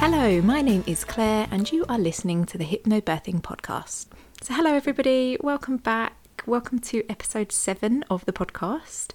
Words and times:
Hello, 0.00 0.40
my 0.42 0.62
name 0.62 0.84
is 0.86 1.04
Claire, 1.04 1.48
and 1.50 1.70
you 1.72 1.84
are 1.88 1.98
listening 1.98 2.44
to 2.46 2.56
the 2.56 2.64
Hypnobirthing 2.64 3.42
Podcast. 3.42 4.06
So, 4.40 4.54
hello, 4.54 4.72
everybody, 4.72 5.36
welcome 5.40 5.76
back. 5.76 6.44
Welcome 6.46 6.78
to 6.78 7.02
episode 7.10 7.50
seven 7.50 8.04
of 8.08 8.24
the 8.24 8.32
podcast. 8.32 9.10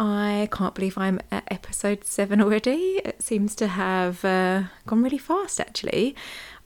I 0.00 0.48
can't 0.50 0.74
believe 0.74 0.98
I'm 0.98 1.20
at 1.30 1.44
episode 1.46 2.04
seven 2.04 2.40
already. 2.42 3.00
It 3.04 3.22
seems 3.22 3.54
to 3.54 3.68
have 3.68 4.24
uh, 4.24 4.64
gone 4.84 5.04
really 5.04 5.16
fast, 5.16 5.60
actually. 5.60 6.16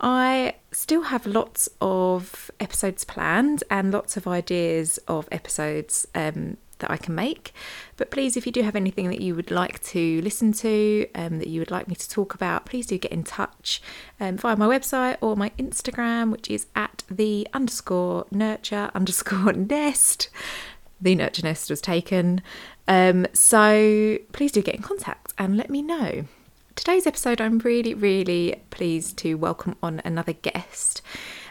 I 0.00 0.54
still 0.72 1.02
have 1.02 1.26
lots 1.26 1.68
of 1.82 2.50
episodes 2.60 3.04
planned 3.04 3.62
and 3.70 3.92
lots 3.92 4.16
of 4.16 4.26
ideas 4.26 4.98
of 5.06 5.28
episodes 5.30 6.08
um, 6.14 6.56
that 6.80 6.90
I 6.90 6.96
can 6.96 7.14
make. 7.14 7.52
But 7.96 8.10
please, 8.10 8.36
if 8.36 8.46
you 8.46 8.52
do 8.52 8.62
have 8.62 8.76
anything 8.76 9.08
that 9.08 9.20
you 9.20 9.34
would 9.34 9.50
like 9.50 9.82
to 9.84 10.20
listen 10.22 10.52
to, 10.54 11.06
um, 11.14 11.38
that 11.38 11.48
you 11.48 11.60
would 11.60 11.70
like 11.70 11.88
me 11.88 11.94
to 11.94 12.08
talk 12.08 12.34
about, 12.34 12.66
please 12.66 12.86
do 12.86 12.98
get 12.98 13.12
in 13.12 13.24
touch 13.24 13.80
um, 14.18 14.36
via 14.36 14.56
my 14.56 14.66
website 14.66 15.16
or 15.20 15.36
my 15.36 15.50
Instagram, 15.58 16.30
which 16.30 16.50
is 16.50 16.66
at 16.74 17.04
the 17.10 17.46
underscore 17.52 18.26
nurture 18.30 18.90
underscore 18.94 19.52
nest. 19.54 20.28
The 21.00 21.14
nurture 21.14 21.42
nest 21.42 21.70
was 21.70 21.80
taken. 21.80 22.42
Um, 22.86 23.26
so 23.32 24.18
please 24.32 24.52
do 24.52 24.62
get 24.62 24.74
in 24.74 24.82
contact 24.82 25.32
and 25.38 25.56
let 25.56 25.70
me 25.70 25.80
know. 25.80 26.24
Today's 26.76 27.06
episode, 27.06 27.40
I'm 27.40 27.58
really, 27.58 27.94
really 27.94 28.62
pleased 28.70 29.18
to 29.18 29.34
welcome 29.34 29.76
on 29.82 30.00
another 30.04 30.32
guest, 30.32 31.02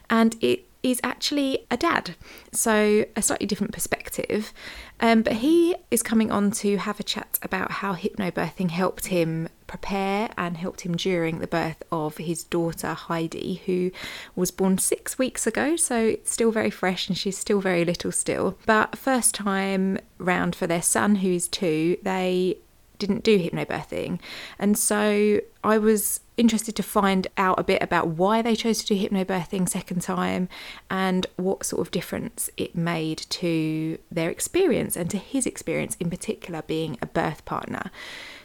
and 0.09 0.35
it 0.41 0.65
is 0.81 0.99
actually 1.03 1.67
a 1.69 1.77
dad, 1.77 2.15
so 2.51 3.05
a 3.15 3.21
slightly 3.21 3.45
different 3.45 3.73
perspective. 3.73 4.53
Um, 4.99 5.21
but 5.21 5.33
he 5.33 5.75
is 5.91 6.03
coming 6.03 6.31
on 6.31 6.51
to 6.51 6.77
have 6.77 6.99
a 6.99 7.03
chat 7.03 7.39
about 7.41 7.71
how 7.71 7.93
hypnobirthing 7.93 8.71
helped 8.71 9.07
him 9.07 9.47
prepare 9.67 10.29
and 10.37 10.57
helped 10.57 10.81
him 10.81 10.95
during 10.95 11.39
the 11.39 11.47
birth 11.47 11.81
of 11.91 12.17
his 12.17 12.43
daughter 12.43 12.93
Heidi, 12.93 13.61
who 13.65 13.91
was 14.35 14.51
born 14.51 14.77
six 14.77 15.17
weeks 15.17 15.45
ago, 15.47 15.75
so 15.75 15.95
it's 15.95 16.31
still 16.31 16.51
very 16.51 16.71
fresh 16.71 17.07
and 17.07 17.17
she's 17.17 17.37
still 17.37 17.61
very 17.61 17.85
little 17.85 18.11
still. 18.11 18.57
But 18.65 18.97
first 18.97 19.35
time 19.35 19.99
round 20.17 20.55
for 20.55 20.67
their 20.67 20.81
son, 20.81 21.15
who 21.15 21.31
is 21.31 21.47
two, 21.47 21.97
they 22.01 22.57
didn't 22.97 23.23
do 23.23 23.39
hypnobirthing. 23.39 24.19
And 24.57 24.77
so 24.77 25.39
I 25.63 25.77
was 25.77 26.19
interested 26.39 26.75
to 26.75 26.83
find 26.83 27.27
out 27.37 27.59
a 27.59 27.63
bit 27.63 27.83
about 27.83 28.07
why 28.07 28.41
they 28.41 28.55
chose 28.55 28.83
to 28.83 28.95
do 28.95 29.07
hypnobirthing 29.07 29.67
second 29.67 30.01
time 30.01 30.47
and 30.89 31.27
what 31.35 31.65
sort 31.65 31.81
of 31.81 31.91
difference 31.91 32.49
it 32.55 32.75
made 32.75 33.17
to 33.29 33.99
their 34.09 34.29
experience 34.29 34.95
and 34.95 35.09
to 35.09 35.17
his 35.17 35.45
experience 35.45 35.95
in 35.99 36.09
particular 36.09 36.61
being 36.63 36.97
a 37.01 37.05
birth 37.05 37.43
partner. 37.45 37.91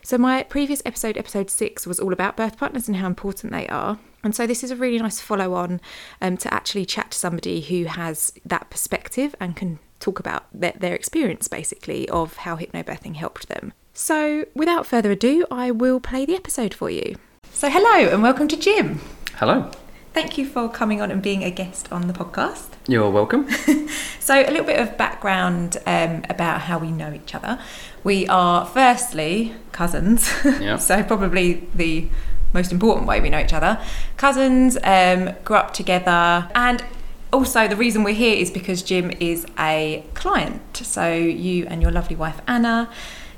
So 0.02 0.18
my 0.18 0.42
previous 0.42 0.82
episode 0.84 1.16
episode 1.16 1.48
6 1.48 1.86
was 1.86 2.00
all 2.00 2.12
about 2.12 2.36
birth 2.36 2.58
partners 2.58 2.88
and 2.88 2.96
how 2.96 3.06
important 3.06 3.52
they 3.52 3.68
are. 3.68 3.98
And 4.22 4.34
so 4.34 4.46
this 4.46 4.64
is 4.64 4.70
a 4.70 4.76
really 4.76 4.98
nice 4.98 5.20
follow 5.20 5.54
on 5.54 5.80
um, 6.20 6.36
to 6.38 6.52
actually 6.52 6.86
chat 6.86 7.12
to 7.12 7.18
somebody 7.18 7.60
who 7.60 7.84
has 7.84 8.32
that 8.44 8.70
perspective 8.70 9.34
and 9.38 9.54
can 9.54 9.78
talk 10.00 10.18
about 10.18 10.44
their, 10.52 10.72
their 10.72 10.94
experience 10.94 11.48
basically 11.48 12.08
of 12.08 12.36
how 12.38 12.56
hypnobirthing 12.56 13.14
helped 13.14 13.48
them. 13.48 13.72
So, 13.92 14.44
without 14.54 14.86
further 14.86 15.12
ado, 15.12 15.46
I 15.50 15.70
will 15.70 16.00
play 16.00 16.26
the 16.26 16.34
episode 16.34 16.74
for 16.74 16.90
you. 16.90 17.14
So, 17.56 17.70
hello 17.70 18.12
and 18.12 18.20
welcome 18.20 18.48
to 18.48 18.56
Jim. 18.56 19.00
Hello. 19.36 19.70
Thank 20.12 20.36
you 20.36 20.44
for 20.44 20.68
coming 20.68 21.00
on 21.00 21.12
and 21.12 21.22
being 21.22 21.44
a 21.44 21.52
guest 21.52 21.90
on 21.92 22.08
the 22.08 22.12
podcast. 22.12 22.70
You're 22.88 23.08
welcome. 23.08 23.48
so, 24.18 24.34
a 24.34 24.50
little 24.50 24.64
bit 24.66 24.80
of 24.80 24.98
background 24.98 25.76
um, 25.86 26.24
about 26.28 26.62
how 26.62 26.78
we 26.78 26.90
know 26.90 27.12
each 27.12 27.32
other. 27.32 27.60
We 28.02 28.26
are, 28.26 28.66
firstly, 28.66 29.54
cousins. 29.70 30.28
Yeah. 30.60 30.78
so, 30.78 31.04
probably 31.04 31.68
the 31.72 32.08
most 32.52 32.72
important 32.72 33.06
way 33.06 33.20
we 33.20 33.30
know 33.30 33.38
each 33.38 33.52
other. 33.52 33.80
Cousins, 34.16 34.76
um, 34.82 35.30
grew 35.44 35.56
up 35.56 35.72
together, 35.72 36.50
and 36.56 36.84
also 37.32 37.68
the 37.68 37.76
reason 37.76 38.02
we're 38.02 38.14
here 38.14 38.36
is 38.36 38.50
because 38.50 38.82
Jim 38.82 39.12
is 39.20 39.46
a 39.60 40.04
client. 40.14 40.76
So, 40.78 41.14
you 41.14 41.68
and 41.68 41.80
your 41.80 41.92
lovely 41.92 42.16
wife 42.16 42.40
Anna 42.48 42.90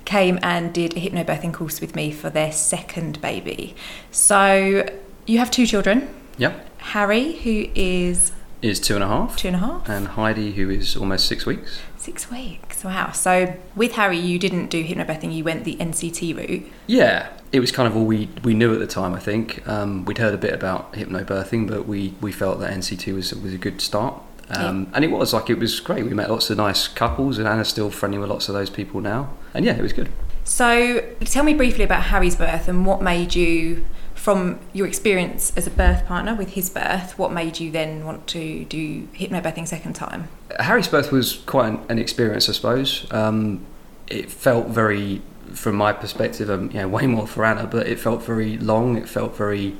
came 0.06 0.38
and 0.42 0.72
did 0.72 0.96
a 0.96 1.00
hypnobirthing 1.00 1.52
course 1.52 1.80
with 1.82 1.94
me 1.94 2.10
for 2.10 2.30
their 2.30 2.50
second 2.52 3.20
baby. 3.20 3.74
So 4.10 4.88
you 5.26 5.38
have 5.38 5.50
two 5.50 5.66
children. 5.66 6.08
Yep. 6.38 6.64
Harry, 6.78 7.32
who 7.32 7.68
is 7.74 8.32
Is 8.62 8.80
two 8.80 8.94
and 8.94 9.04
a 9.04 9.08
half. 9.08 9.36
two 9.36 9.48
and 9.48 9.56
a 9.56 9.60
half, 9.60 9.88
And 9.88 10.08
Heidi, 10.08 10.52
who 10.52 10.70
is 10.70 10.96
almost 10.96 11.26
six 11.26 11.44
weeks. 11.44 11.80
six 11.98 12.30
weeks. 12.30 12.84
Wow. 12.84 13.10
So 13.12 13.54
with 13.74 13.92
Harry, 13.92 14.18
you 14.18 14.38
didn't 14.38 14.68
do 14.68 14.84
hypnobirthing; 14.84 15.34
you 15.34 15.42
went 15.44 15.64
the 15.64 15.76
NCT 15.76 16.36
route. 16.36 16.64
Yeah, 16.86 17.28
it 17.52 17.58
was 17.60 17.72
kind 17.72 17.88
of 17.88 17.96
all 17.96 18.04
we, 18.06 18.28
we 18.44 18.54
knew 18.54 18.72
at 18.72 18.78
the 18.78 18.86
time, 18.86 19.12
I 19.14 19.18
think. 19.18 19.66
Um, 19.66 20.04
we'd 20.04 20.18
heard 20.18 20.34
a 20.34 20.38
bit 20.38 20.52
about 20.54 20.92
hypnobirthing, 20.92 21.66
but 21.68 21.86
we, 21.88 22.14
we 22.20 22.30
felt 22.32 22.60
that 22.60 22.72
NCT 22.72 23.12
was, 23.14 23.34
was 23.34 23.52
a 23.52 23.58
good 23.58 23.80
start. 23.80 24.14
Um, 24.48 24.86
And 24.92 25.04
it 25.04 25.10
was 25.10 25.32
like, 25.32 25.50
it 25.50 25.58
was 25.58 25.80
great. 25.80 26.04
We 26.04 26.14
met 26.14 26.30
lots 26.30 26.50
of 26.50 26.56
nice 26.56 26.88
couples, 26.88 27.38
and 27.38 27.48
Anna's 27.48 27.68
still 27.68 27.90
friendly 27.90 28.18
with 28.18 28.30
lots 28.30 28.48
of 28.48 28.54
those 28.54 28.70
people 28.70 29.00
now. 29.00 29.30
And 29.54 29.64
yeah, 29.64 29.76
it 29.76 29.82
was 29.82 29.92
good. 29.92 30.08
So 30.44 31.02
tell 31.24 31.42
me 31.42 31.54
briefly 31.54 31.82
about 31.82 32.04
Harry's 32.04 32.36
birth 32.36 32.68
and 32.68 32.86
what 32.86 33.02
made 33.02 33.34
you, 33.34 33.84
from 34.14 34.60
your 34.72 34.86
experience 34.86 35.52
as 35.56 35.66
a 35.66 35.70
birth 35.70 36.06
partner 36.06 36.36
with 36.36 36.50
his 36.50 36.70
birth, 36.70 37.18
what 37.18 37.32
made 37.32 37.58
you 37.58 37.72
then 37.72 38.04
want 38.04 38.28
to 38.28 38.64
do 38.66 39.08
hypnobirthing 39.08 39.66
second 39.66 39.94
time? 39.94 40.28
Harry's 40.60 40.86
birth 40.86 41.10
was 41.10 41.38
quite 41.46 41.68
an, 41.68 41.80
an 41.88 41.98
experience, 41.98 42.48
I 42.48 42.52
suppose. 42.52 43.06
Um, 43.10 43.66
it 44.06 44.30
felt 44.30 44.68
very, 44.68 45.22
from 45.52 45.74
my 45.74 45.92
perspective, 45.92 46.48
um, 46.48 46.70
you 46.70 46.78
know, 46.78 46.88
way 46.88 47.08
more 47.08 47.26
for 47.26 47.44
Anna, 47.44 47.66
but 47.66 47.88
it 47.88 47.98
felt 47.98 48.22
very 48.22 48.56
long. 48.58 48.96
It 48.96 49.08
felt 49.08 49.36
very 49.36 49.74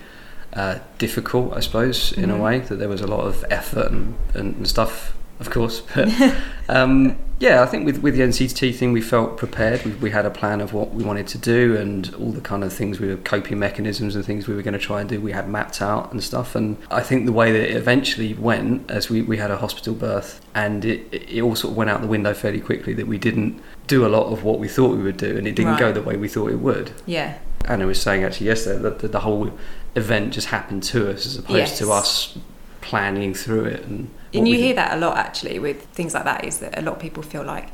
uh, 0.57 0.79
difficult, 0.99 1.57
I 1.57 1.61
suppose, 1.61 2.13
in 2.13 2.31
Mhm. 2.31 2.39
a 2.39 2.43
way. 2.43 2.59
That 2.61 2.77
there 2.79 2.89
was 2.89 3.03
a 3.03 3.07
lot 3.07 3.21
of 3.27 3.45
effort 3.51 3.91
and, 3.93 4.15
and, 4.35 4.67
stuff, 4.67 5.13
of 5.39 5.51
course. 5.51 5.83
But 5.95 6.09
um, 6.69 7.17
yeah, 7.39 7.63
I 7.63 7.67
think 7.67 7.85
with 7.85 7.99
with 8.03 8.15
the 8.17 8.23
NCT 8.23 8.75
thing, 8.75 8.93
we 8.93 9.03
felt 9.03 9.37
prepared. 9.37 9.85
We, 9.85 9.91
we 10.07 10.11
had 10.11 10.25
a 10.25 10.31
plan 10.31 10.63
of 10.63 10.73
what 10.73 10.95
we 10.95 11.05
wanted 11.05 11.27
to 11.29 11.39
do 11.39 11.77
and 11.77 12.15
all 12.19 12.33
the 12.33 12.41
kind 12.41 12.65
of 12.65 12.73
things 12.73 12.99
we 12.99 13.09
were 13.09 13.17
coping 13.19 13.59
mechanisms 13.59 14.17
and 14.17 14.25
things 14.25 14.49
we 14.49 14.55
were 14.55 14.63
going 14.63 14.73
to 14.81 14.87
try 14.91 15.01
and 15.01 15.09
do. 15.11 15.21
We 15.21 15.33
had 15.33 15.47
mapped 15.47 15.83
out 15.83 16.11
and 16.13 16.23
stuff. 16.25 16.55
And 16.57 16.79
I 16.91 17.03
think 17.03 17.27
the 17.27 17.33
way 17.33 17.53
that 17.53 17.61
it 17.71 17.77
eventually 17.77 18.33
went, 18.33 18.91
as 18.91 19.11
we, 19.11 19.21
we 19.21 19.37
had 19.37 19.51
a 19.51 19.59
hospital 19.59 19.95
birth, 19.95 20.41
and 20.55 20.83
it 20.87 21.01
it 21.13 21.43
all 21.43 21.55
sort 21.55 21.73
of 21.73 21.77
went 21.77 21.91
out 21.91 22.01
the 22.01 22.09
window 22.17 22.33
fairly 22.33 22.61
quickly. 22.61 22.95
That 22.95 23.07
we 23.07 23.19
didn't 23.19 23.61
do 23.87 24.07
a 24.07 24.11
lot 24.17 24.33
of 24.33 24.43
what 24.43 24.59
we 24.59 24.69
thought 24.69 24.97
we 24.97 25.03
would 25.03 25.19
do, 25.19 25.37
and 25.37 25.47
it 25.47 25.55
didn't 25.55 25.79
go 25.79 25.93
the 25.93 26.03
way 26.03 26.17
we 26.17 26.29
thought 26.29 26.51
it 26.51 26.61
would. 26.61 26.93
Yeah. 27.05 27.35
Anna 27.69 27.87
was 27.87 28.01
saying 28.01 28.25
actually 28.25 28.47
yesterday 28.47 28.81
that 28.83 29.01
the, 29.01 29.09
the 29.09 29.21
whole 29.21 29.51
event 29.97 30.33
just 30.33 30.49
happened 30.49 30.83
to 30.85 31.11
us 31.11 31.27
as 31.27 31.37
opposed 31.37 31.57
Yes. 31.59 31.79
to 31.79 31.91
us 31.91 32.39
planning 32.81 33.35
through 33.35 33.65
it 33.65 33.85
and 33.85 34.09
And 34.33 34.47
you 34.47 34.55
hear 34.57 34.69
did. 34.69 34.77
that 34.79 34.95
a 34.95 34.97
lot 35.01 35.17
actually 35.17 35.59
with 35.59 35.83
things 35.87 36.15
like 36.15 36.25
that 36.25 36.45
is 36.45 36.59
that 36.59 36.79
a 36.79 36.83
lot 36.83 36.95
of 36.97 37.01
people 37.01 37.23
feel 37.23 37.43
like 37.43 37.69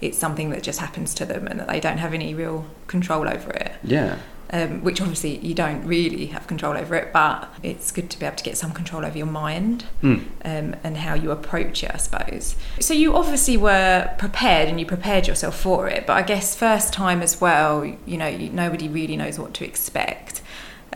it's 0.00 0.18
something 0.18 0.50
that 0.50 0.62
just 0.62 0.78
happens 0.80 1.14
to 1.14 1.24
them 1.24 1.46
and 1.46 1.58
that 1.58 1.68
they 1.68 1.80
don't 1.80 1.98
have 1.98 2.12
any 2.14 2.34
real 2.34 2.66
control 2.86 3.28
over 3.28 3.50
it. 3.50 3.72
yeah 3.82 4.16
Um, 4.50 4.82
which 4.82 5.00
obviously 5.02 5.36
you 5.38 5.52
don't 5.54 5.84
really 5.84 6.26
have 6.26 6.46
control 6.46 6.74
over 6.76 6.94
it, 6.94 7.12
but 7.12 7.52
it's 7.62 7.90
good 7.92 8.08
to 8.10 8.18
be 8.18 8.24
able 8.24 8.36
to 8.36 8.44
get 8.44 8.56
some 8.56 8.72
control 8.72 9.04
over 9.04 9.16
your 9.18 9.26
mind 9.26 9.84
Mm. 10.02 10.20
um, 10.44 10.76
and 10.84 10.96
how 10.98 11.14
you 11.14 11.30
approach 11.32 11.82
it, 11.84 11.90
I 11.92 11.98
suppose. 11.98 12.56
So 12.80 12.94
you 12.94 13.14
obviously 13.14 13.56
were 13.58 14.10
prepared 14.18 14.68
and 14.70 14.80
you 14.80 14.86
prepared 14.86 15.26
yourself 15.28 15.58
for 15.60 15.86
it, 15.88 16.06
but 16.06 16.14
I 16.14 16.22
guess 16.22 16.54
first 16.56 16.92
time 16.94 17.20
as 17.22 17.40
well, 17.42 17.84
you 18.06 18.16
know, 18.16 18.26
you, 18.26 18.48
nobody 18.50 18.88
really 18.88 19.16
knows 19.16 19.38
what 19.38 19.52
to 19.54 19.64
expect. 19.66 20.37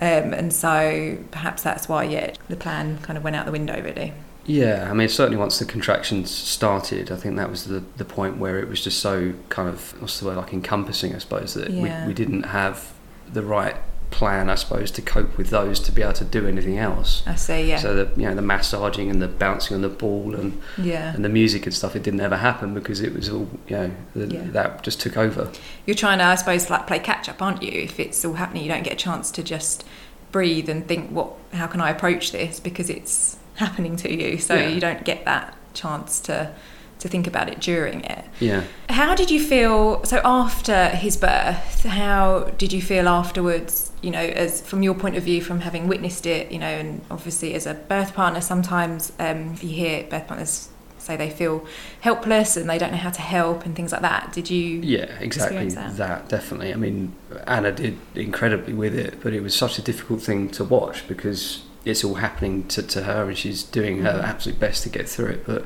Um, 0.01 0.33
and 0.33 0.51
so 0.51 1.17
perhaps 1.31 1.61
that's 1.63 1.87
why, 1.87 2.03
yeah, 2.05 2.33
the 2.49 2.55
plan 2.55 2.97
kind 2.99 3.17
of 3.17 3.23
went 3.23 3.35
out 3.35 3.45
the 3.45 3.51
window, 3.51 3.79
really. 3.81 4.11
yeah 4.45 4.89
I 4.91 4.93
mean 4.93 5.07
certainly 5.07 5.37
once 5.37 5.59
the 5.59 5.65
contractions 5.65 6.29
started 6.29 7.09
I 7.11 7.15
think 7.15 7.37
that 7.37 7.49
was 7.49 7.63
the, 7.65 7.81
the 7.95 8.03
point 8.03 8.37
where 8.37 8.59
it 8.59 8.67
was 8.67 8.83
just 8.83 8.99
so 8.99 9.33
kind 9.49 9.69
of 9.69 9.99
what's 10.01 10.19
the 10.19 10.25
word 10.25 10.35
like 10.37 10.51
encompassing 10.51 11.15
I 11.15 11.19
suppose 11.19 11.53
that 11.53 11.69
Yeah. 11.69 12.01
we, 12.03 12.07
we 12.09 12.13
didn't 12.13 12.43
have 12.43 12.91
the 13.31 13.41
right 13.43 13.77
plan 14.13 14.49
I 14.49 14.55
suppose 14.55 14.91
to 14.91 15.01
cope 15.01 15.37
with 15.37 15.49
those 15.49 15.79
to 15.81 15.91
be 15.91 16.01
able 16.03 16.13
to 16.13 16.25
do 16.25 16.47
anything 16.47 16.77
else 16.77 17.23
I 17.25 17.35
see, 17.35 17.69
yeah. 17.69 17.77
so 17.77 17.95
the 17.95 18.21
you 18.21 18.27
know 18.29 18.35
the 18.35 18.41
massaging 18.43 19.09
and 19.09 19.21
the 19.21 19.27
bouncing 19.27 19.75
on 19.75 19.81
the 19.81 19.89
ball 19.89 20.35
and 20.35 20.61
yeah. 20.77 21.13
and 21.15 21.25
the 21.25 21.29
music 21.29 21.65
and 21.65 21.73
stuff 21.73 21.95
it 21.95 22.03
didn't 22.03 22.21
ever 22.21 22.37
happen 22.37 22.73
because 22.73 23.01
it 23.01 23.13
was 23.13 23.27
all 23.29 23.47
you 23.67 23.75
know 23.75 23.91
the, 24.15 24.27
Yeah. 24.27 24.43
that 24.51 24.83
just 24.83 25.01
took 25.01 25.17
over 25.17 25.51
You're 25.87 25.95
trying 25.95 26.19
to, 26.19 26.25
I 26.25 26.35
suppose, 26.35 26.69
like 26.69 26.85
play 26.87 26.99
catch 26.99 27.27
up, 27.27 27.41
aren't 27.41 27.61
you? 27.63 27.71
If 27.81 27.99
it's 27.99 28.23
all 28.23 28.33
happening, 28.35 28.63
you 28.63 28.69
don't 28.69 28.83
get 28.83 28.93
a 28.93 29.03
chance 29.07 29.31
to 29.31 29.43
just 29.43 29.83
breathe 30.31 30.69
and 30.69 30.87
think, 30.87 31.09
what? 31.09 31.29
How 31.53 31.67
can 31.67 31.81
I 31.81 31.89
approach 31.89 32.31
this? 32.31 32.59
Because 32.59 32.89
it's 32.89 33.37
happening 33.55 33.95
to 33.97 34.11
you, 34.13 34.37
so 34.37 34.53
Yeah. 34.55 34.69
you 34.69 34.79
don't 34.79 35.03
get 35.03 35.25
that 35.25 35.55
chance 35.73 36.19
to 36.21 36.53
to 37.03 37.09
think 37.09 37.27
about 37.27 37.47
it 37.49 37.59
during 37.59 38.01
it. 38.05 38.23
yeah 38.39 38.63
How 38.89 39.13
did 39.15 39.29
you 39.29 39.39
feel? 39.39 40.03
So 40.05 40.19
after 40.25 40.87
his 40.89 41.15
birth, 41.17 41.83
how 41.85 42.45
did 42.57 42.73
you 42.73 42.81
feel 42.81 43.07
afterwards? 43.07 43.91
You 44.01 44.11
know, 44.11 44.19
as 44.19 44.61
from 44.61 44.83
your 44.83 44.95
point 44.95 45.15
of 45.15 45.23
view, 45.23 45.41
from 45.41 45.59
having 45.61 45.87
witnessed 45.87 46.25
it, 46.25 46.51
you 46.51 46.59
know, 46.59 46.67
and 46.81 47.01
obviously 47.11 47.53
as 47.53 47.65
a 47.67 47.73
birth 47.73 48.13
partner, 48.15 48.41
sometimes 48.41 49.11
um, 49.19 49.55
you 49.61 49.69
hear 49.69 50.03
birth 50.05 50.27
partners 50.27 50.69
say 50.97 51.17
they 51.17 51.29
feel 51.29 51.65
helpless 51.99 52.55
and 52.55 52.69
they 52.69 52.77
don't 52.77 52.91
know 52.91 52.97
how 52.97 53.09
to 53.09 53.21
help 53.21 53.65
and 53.65 53.75
things 53.75 53.91
like 53.91 54.01
that. 54.01 54.31
Did 54.31 54.49
you? 54.49 54.79
Yeah, 54.81 55.11
exactly 55.19 55.67
that. 55.71 55.97
that? 55.97 56.29
Definitely. 56.29 56.71
I 56.73 56.77
mean, 56.77 57.13
Anna 57.45 57.71
did 57.73 57.97
incredibly 58.15 58.73
with 58.73 58.95
it, 58.95 59.21
but 59.21 59.33
it 59.33 59.41
was 59.43 59.53
such 59.53 59.77
a 59.77 59.81
difficult 59.81 60.21
thing 60.21 60.49
to 60.51 60.63
watch 60.63 61.05
because 61.07 61.63
it's 61.83 62.03
all 62.05 62.15
happening 62.15 62.65
to, 62.69 62.81
to 62.81 63.03
her 63.03 63.27
and 63.27 63.37
she's 63.37 63.63
doing 63.63 64.03
her 64.03 64.13
Mhm. 64.13 64.23
absolute 64.23 64.59
best 64.61 64.83
to 64.83 64.89
get 64.89 65.09
through 65.09 65.31
it. 65.31 65.45
But 65.45 65.65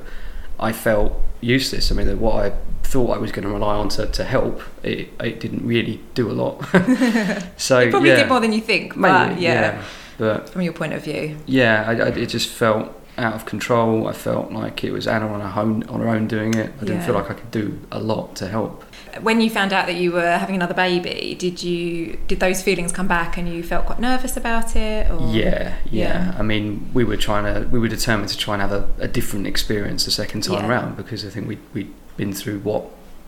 I 0.60 0.72
felt 0.72 1.12
useless. 1.40 1.90
I 1.92 1.94
mean, 1.94 2.18
what 2.20 2.44
I 2.44 2.52
thought 2.82 3.14
I 3.14 3.18
was 3.18 3.32
going 3.32 3.46
to 3.46 3.52
rely 3.52 3.76
on 3.76 3.88
to, 3.90 4.06
to 4.06 4.24
help, 4.24 4.60
it, 4.82 5.08
it 5.20 5.40
didn't 5.40 5.66
really 5.66 6.00
do 6.14 6.30
a 6.30 6.32
lot. 6.32 6.64
so 7.56 7.80
you 7.80 7.90
probably 7.90 8.08
yeah, 8.10 8.16
did 8.16 8.28
more 8.28 8.40
than 8.40 8.52
you 8.52 8.60
think, 8.60 8.98
but 9.00 9.38
yeah, 9.38 9.82
But 10.16 10.48
from 10.50 10.62
your 10.62 10.72
point 10.72 10.92
of 10.94 11.04
view. 11.04 11.36
yeah, 11.46 11.84
I, 11.86 11.92
I, 11.92 12.08
it 12.08 12.26
just 12.26 12.48
felt 12.48 12.92
out 13.18 13.34
of 13.34 13.44
control. 13.46 14.06
I 14.08 14.12
felt 14.12 14.52
like 14.52 14.84
it 14.84 14.92
was 14.92 15.06
Anna 15.06 15.28
on 15.32 15.40
her 15.40 15.60
own, 15.60 15.82
on 15.88 16.00
her 16.00 16.08
own 16.08 16.26
doing 16.28 16.54
it. 16.54 16.70
I 16.76 16.80
didn't 16.80 16.96
Yeah. 17.00 17.06
feel 17.06 17.14
like 17.14 17.30
I 17.30 17.34
could 17.34 17.50
do 17.50 17.78
a 17.92 18.00
lot 18.00 18.34
to 18.36 18.48
help. 18.48 18.84
When 19.20 19.40
you 19.40 19.50
found 19.50 19.72
out 19.72 19.86
that 19.86 19.96
you 19.96 20.12
were 20.12 20.36
having 20.38 20.54
another 20.54 20.74
baby, 20.74 21.34
did 21.38 21.62
you 21.62 22.18
did 22.26 22.40
those 22.40 22.62
feelings 22.62 22.92
come 22.92 23.08
back 23.08 23.36
and 23.36 23.48
you 23.48 23.62
felt 23.62 23.86
quite 23.86 24.00
nervous 24.00 24.36
about 24.36 24.76
it? 24.76 25.10
Or? 25.10 25.20
Yeah, 25.32 25.76
yeah, 25.90 26.30
Yeah. 26.30 26.34
I 26.38 26.42
mean, 26.42 26.90
we 26.94 27.04
were 27.04 27.16
trying 27.16 27.44
to, 27.52 27.68
we 27.68 27.78
were 27.78 27.88
determined 27.88 28.28
to 28.30 28.38
try 28.38 28.54
and 28.54 28.62
have 28.62 28.72
a, 28.72 28.88
a 28.98 29.08
different 29.08 29.46
experience 29.46 30.04
the 30.04 30.10
second 30.10 30.42
time 30.42 30.62
Yeah. 30.64 30.68
around 30.68 30.96
because 30.96 31.24
I 31.26 31.30
think 31.30 31.48
we 31.48 31.58
we'd 31.74 31.92
been 32.16 32.32
through 32.32 32.60
what 32.60 32.84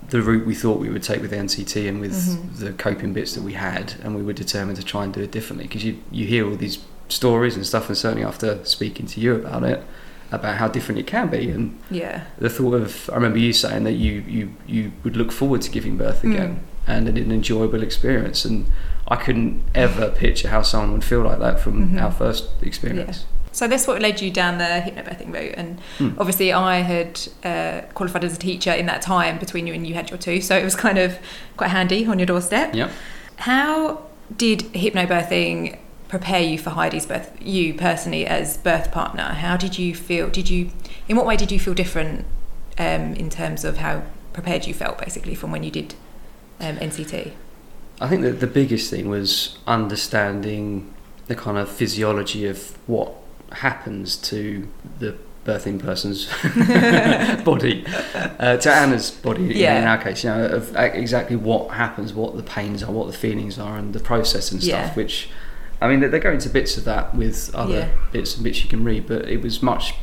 the 0.08 0.20
route 0.22 0.46
we 0.46 0.54
thought 0.54 0.80
we 0.80 0.88
would 0.88 1.02
take 1.02 1.20
with 1.20 1.30
the 1.30 1.36
NCT 1.36 1.88
and 1.88 2.00
with 2.00 2.12
Mhm. 2.14 2.58
the 2.58 2.72
coping 2.72 3.12
bits 3.12 3.34
that 3.34 3.42
we 3.42 3.52
had, 3.52 3.94
and 4.02 4.16
we 4.16 4.22
were 4.22 4.32
determined 4.32 4.76
to 4.78 4.84
try 4.84 5.04
and 5.04 5.12
do 5.14 5.20
it 5.22 5.30
differently 5.30 5.66
because 5.68 5.84
you 5.84 5.98
you 6.10 6.26
hear 6.26 6.46
all 6.48 6.56
these 6.56 6.78
stories 7.08 7.56
and 7.56 7.66
stuff, 7.66 7.88
and 7.88 7.96
certainly 7.96 8.24
after 8.24 8.58
speaking 8.64 9.06
to 9.06 9.20
you 9.20 9.34
about 9.34 9.62
it, 9.64 9.82
about 10.32 10.56
how 10.56 10.68
different 10.68 10.98
it 11.00 11.06
can 11.06 11.28
be, 11.28 11.50
and 11.50 11.78
Yeah. 11.90 12.22
the 12.38 12.48
thought 12.48 12.74
of 12.74 13.10
I 13.12 13.16
remember 13.16 13.38
you 13.38 13.52
saying 13.52 13.84
that 13.84 13.92
you 13.94 14.22
you 14.28 14.50
you 14.66 14.92
would 15.04 15.16
look 15.16 15.32
forward 15.32 15.62
to 15.62 15.70
giving 15.70 15.96
birth 15.96 16.22
Mm. 16.22 16.32
again 16.34 16.60
and 16.86 17.08
an 17.08 17.30
enjoyable 17.32 17.82
experience 17.82 18.44
and 18.44 18.66
I 19.08 19.16
couldn't 19.16 19.62
ever 19.74 20.08
picture 20.10 20.48
how 20.48 20.62
someone 20.62 20.92
would 20.92 21.04
feel 21.04 21.22
like 21.22 21.40
that 21.40 21.58
from 21.60 21.90
Mhm. 21.90 22.02
our 22.02 22.12
first 22.12 22.44
experience. 22.62 23.24
So 23.52 23.66
that's 23.66 23.86
what 23.88 24.00
led 24.00 24.20
you 24.20 24.30
down 24.30 24.58
the 24.58 24.64
hypnobirthing 24.86 25.32
route, 25.34 25.54
and 25.56 25.80
Hmm. 25.98 26.10
obviously 26.18 26.52
I 26.52 26.76
had 26.82 27.20
uh, 27.44 27.80
qualified 27.94 28.22
as 28.24 28.34
a 28.36 28.38
teacher 28.38 28.70
in 28.72 28.86
that 28.86 29.02
time 29.02 29.38
between 29.38 29.66
you 29.66 29.74
and 29.74 29.84
you 29.86 29.94
had 29.94 30.10
your 30.10 30.18
two, 30.18 30.40
so 30.40 30.56
it 30.56 30.62
was 30.62 30.76
kind 30.76 30.98
of 30.98 31.18
quite 31.56 31.70
handy 31.70 32.06
on 32.06 32.18
your 32.20 32.26
doorstep. 32.26 32.72
Yeah. 32.74 32.88
How 33.36 34.02
did 34.36 34.60
hypnobirthing 34.74 35.76
prepare 36.10 36.42
you 36.42 36.58
for 36.58 36.70
Heidi's 36.70 37.06
birth? 37.06 37.30
You 37.40 37.72
personally, 37.72 38.26
as 38.26 38.56
birth 38.58 38.90
partner, 38.90 39.22
how 39.22 39.56
did 39.56 39.78
you 39.78 39.94
feel? 39.94 40.28
Did 40.28 40.50
you, 40.50 40.70
in 41.08 41.16
what 41.16 41.24
way 41.24 41.36
did 41.36 41.50
you 41.52 41.58
feel 41.60 41.72
different 41.72 42.26
um, 42.78 43.14
in 43.14 43.30
terms 43.30 43.64
of 43.64 43.78
how 43.78 44.02
prepared 44.32 44.66
you 44.66 44.74
felt, 44.74 44.98
basically, 44.98 45.34
from 45.34 45.52
when 45.52 45.62
you 45.62 45.70
did 45.70 45.94
um, 46.58 46.76
NCT? 46.76 47.32
I 48.00 48.08
think 48.08 48.22
that 48.22 48.40
the 48.40 48.46
biggest 48.46 48.90
thing 48.90 49.08
was 49.08 49.58
understanding 49.66 50.92
the 51.28 51.36
kind 51.36 51.56
of 51.56 51.70
physiology 51.70 52.46
of 52.46 52.76
what 52.88 53.12
happens 53.52 54.16
to 54.16 54.68
the 54.98 55.16
birthing 55.44 55.78
person's 55.78 56.26
body, 57.44 57.84
uh, 58.38 58.56
to 58.56 58.72
Anna's 58.72 59.10
body 59.10 59.44
Yeah. 59.44 59.80
in 59.80 59.84
our 59.86 59.98
case, 59.98 60.24
you 60.24 60.30
know, 60.30 60.44
of 60.46 60.74
exactly 60.76 61.36
what 61.36 61.70
happens, 61.74 62.12
what 62.12 62.36
the 62.36 62.42
pains 62.42 62.82
are, 62.82 62.90
what 62.90 63.06
the 63.06 63.12
feelings 63.16 63.58
are, 63.58 63.78
and 63.78 63.92
the 63.92 64.00
process 64.00 64.50
and 64.52 64.62
stuff. 64.62 64.88
Yeah. 64.88 64.94
Which, 64.94 65.28
I 65.80 65.88
mean, 65.88 66.00
they 66.10 66.18
go 66.18 66.30
into 66.30 66.48
bits 66.50 66.76
of 66.76 66.84
that 66.84 67.14
with 67.14 67.50
other 67.54 67.72
Yeah. 67.74 67.88
bits 68.12 68.34
and 68.34 68.44
bits 68.44 68.62
you 68.62 68.68
can 68.68 68.84
read, 68.84 69.06
but 69.06 69.28
it 69.28 69.42
was 69.42 69.62
much 69.62 69.94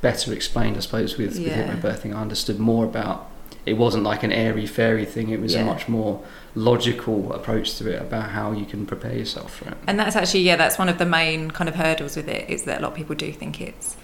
better 0.00 0.32
explained, 0.32 0.76
I 0.76 0.80
suppose, 0.80 1.16
with, 1.18 1.38
Yeah. 1.38 1.56
with 1.72 1.82
hypnobirthing. 1.82 2.14
I 2.14 2.20
understood 2.20 2.58
more 2.58 2.84
about. 2.84 3.28
It 3.66 3.74
wasn't 3.78 4.04
like 4.04 4.22
an 4.22 4.32
airy 4.32 4.66
fairy 4.66 5.04
thing. 5.06 5.30
It 5.30 5.40
was 5.40 5.54
Yeah. 5.54 5.62
a 5.62 5.64
much 5.64 5.88
more 5.88 6.20
logical 6.54 7.32
approach 7.32 7.76
to 7.78 7.88
it 7.90 8.00
about 8.00 8.30
how 8.30 8.52
you 8.52 8.64
can 8.64 8.86
prepare 8.86 9.14
yourself 9.14 9.56
for 9.56 9.68
it. 9.70 9.74
And 9.86 9.98
that's 9.98 10.16
actually, 10.16 10.40
yeah, 10.42 10.56
that's 10.56 10.78
one 10.78 10.88
of 10.88 10.98
the 10.98 11.06
main 11.06 11.50
kind 11.50 11.68
of 11.68 11.74
hurdles 11.76 12.16
with 12.16 12.28
it 12.28 12.48
is 12.48 12.62
that 12.64 12.78
a 12.80 12.82
lot 12.82 12.92
of 12.92 12.94
people 12.96 13.14
do 13.14 13.32
think 13.32 13.60
it's 13.60 13.96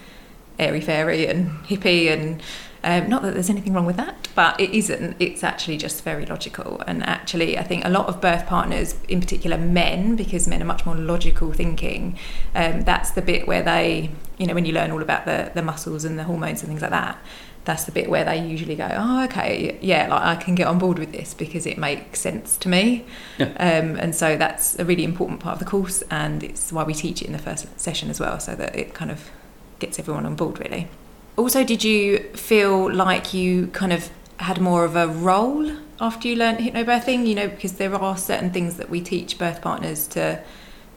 airy 0.61 0.81
fairy 0.81 1.27
and 1.27 1.49
hippie 1.65 2.07
and 2.11 2.41
um, 2.83 3.09
not 3.09 3.21
that 3.21 3.35
there's 3.35 3.49
anything 3.49 3.73
wrong 3.73 3.85
with 3.85 3.97
that, 3.97 4.27
but 4.33 4.59
it 4.59 4.71
isn't. 4.71 5.15
It's 5.19 5.43
actually 5.43 5.77
just 5.77 6.03
very 6.03 6.25
logical. 6.25 6.81
And 6.87 7.03
actually, 7.03 7.57
I 7.57 7.63
think 7.63 7.85
a 7.85 7.89
lot 7.89 8.07
of 8.07 8.19
birth 8.19 8.47
partners, 8.47 8.95
in 9.07 9.19
particular 9.19 9.57
men, 9.57 10.15
because 10.15 10.47
men 10.47 10.63
are 10.63 10.65
much 10.65 10.83
more 10.85 10.95
logical 10.95 11.53
thinking, 11.53 12.17
um, 12.55 12.81
that's 12.81 13.11
the 13.11 13.21
bit 13.21 13.47
where 13.47 13.61
they, 13.61 14.09
you 14.39 14.47
know, 14.47 14.55
when 14.55 14.65
you 14.65 14.73
learn 14.73 14.89
all 14.89 15.01
about 15.01 15.25
the, 15.25 15.51
the 15.53 15.61
muscles 15.61 16.05
and 16.05 16.17
the 16.17 16.23
hormones 16.23 16.61
and 16.61 16.69
things 16.69 16.81
like 16.81 16.89
that, 16.89 17.19
that's 17.65 17.83
the 17.83 17.91
bit 17.91 18.09
where 18.09 18.23
they 18.23 18.43
usually 18.43 18.75
go, 18.75 18.89
oh, 18.91 19.25
okay, 19.25 19.77
yeah, 19.79 20.07
like 20.07 20.23
I 20.23 20.35
can 20.41 20.55
get 20.55 20.65
on 20.65 20.79
board 20.79 20.97
with 20.97 21.11
this 21.11 21.35
because 21.35 21.67
it 21.67 21.77
makes 21.77 22.19
sense 22.19 22.57
to 22.57 22.67
me. 22.67 23.05
Yeah. 23.37 23.51
Um, 23.59 23.95
and 23.97 24.15
so 24.15 24.37
that's 24.37 24.79
a 24.79 24.85
really 24.85 25.03
important 25.03 25.39
part 25.39 25.53
of 25.53 25.59
the 25.59 25.65
course, 25.65 26.01
and 26.09 26.41
it's 26.41 26.71
why 26.71 26.83
we 26.83 26.95
teach 26.95 27.21
it 27.21 27.25
in 27.25 27.33
the 27.33 27.37
first 27.37 27.79
session 27.79 28.09
as 28.09 28.19
well, 28.19 28.39
so 28.39 28.55
that 28.55 28.75
it 28.75 28.95
kind 28.95 29.11
of 29.11 29.29
gets 29.81 29.99
everyone 29.99 30.25
on 30.25 30.35
board, 30.35 30.59
really. 30.59 30.87
Also, 31.35 31.63
did 31.63 31.83
you 31.83 32.19
feel 32.33 32.91
like 32.93 33.33
you 33.33 33.67
kind 33.67 33.91
of 33.91 34.09
had 34.37 34.59
more 34.61 34.85
of 34.85 34.95
a 34.95 35.07
role 35.07 35.71
after 35.99 36.27
you 36.27 36.35
learned 36.35 36.59
hypnobirthing? 36.59 37.27
You 37.27 37.35
know, 37.35 37.47
because 37.47 37.73
there 37.73 37.93
are 37.95 38.17
certain 38.17 38.51
things 38.51 38.77
that 38.77 38.89
we 38.89 39.01
teach 39.01 39.37
birth 39.37 39.61
partners 39.61 40.07
to 40.09 40.41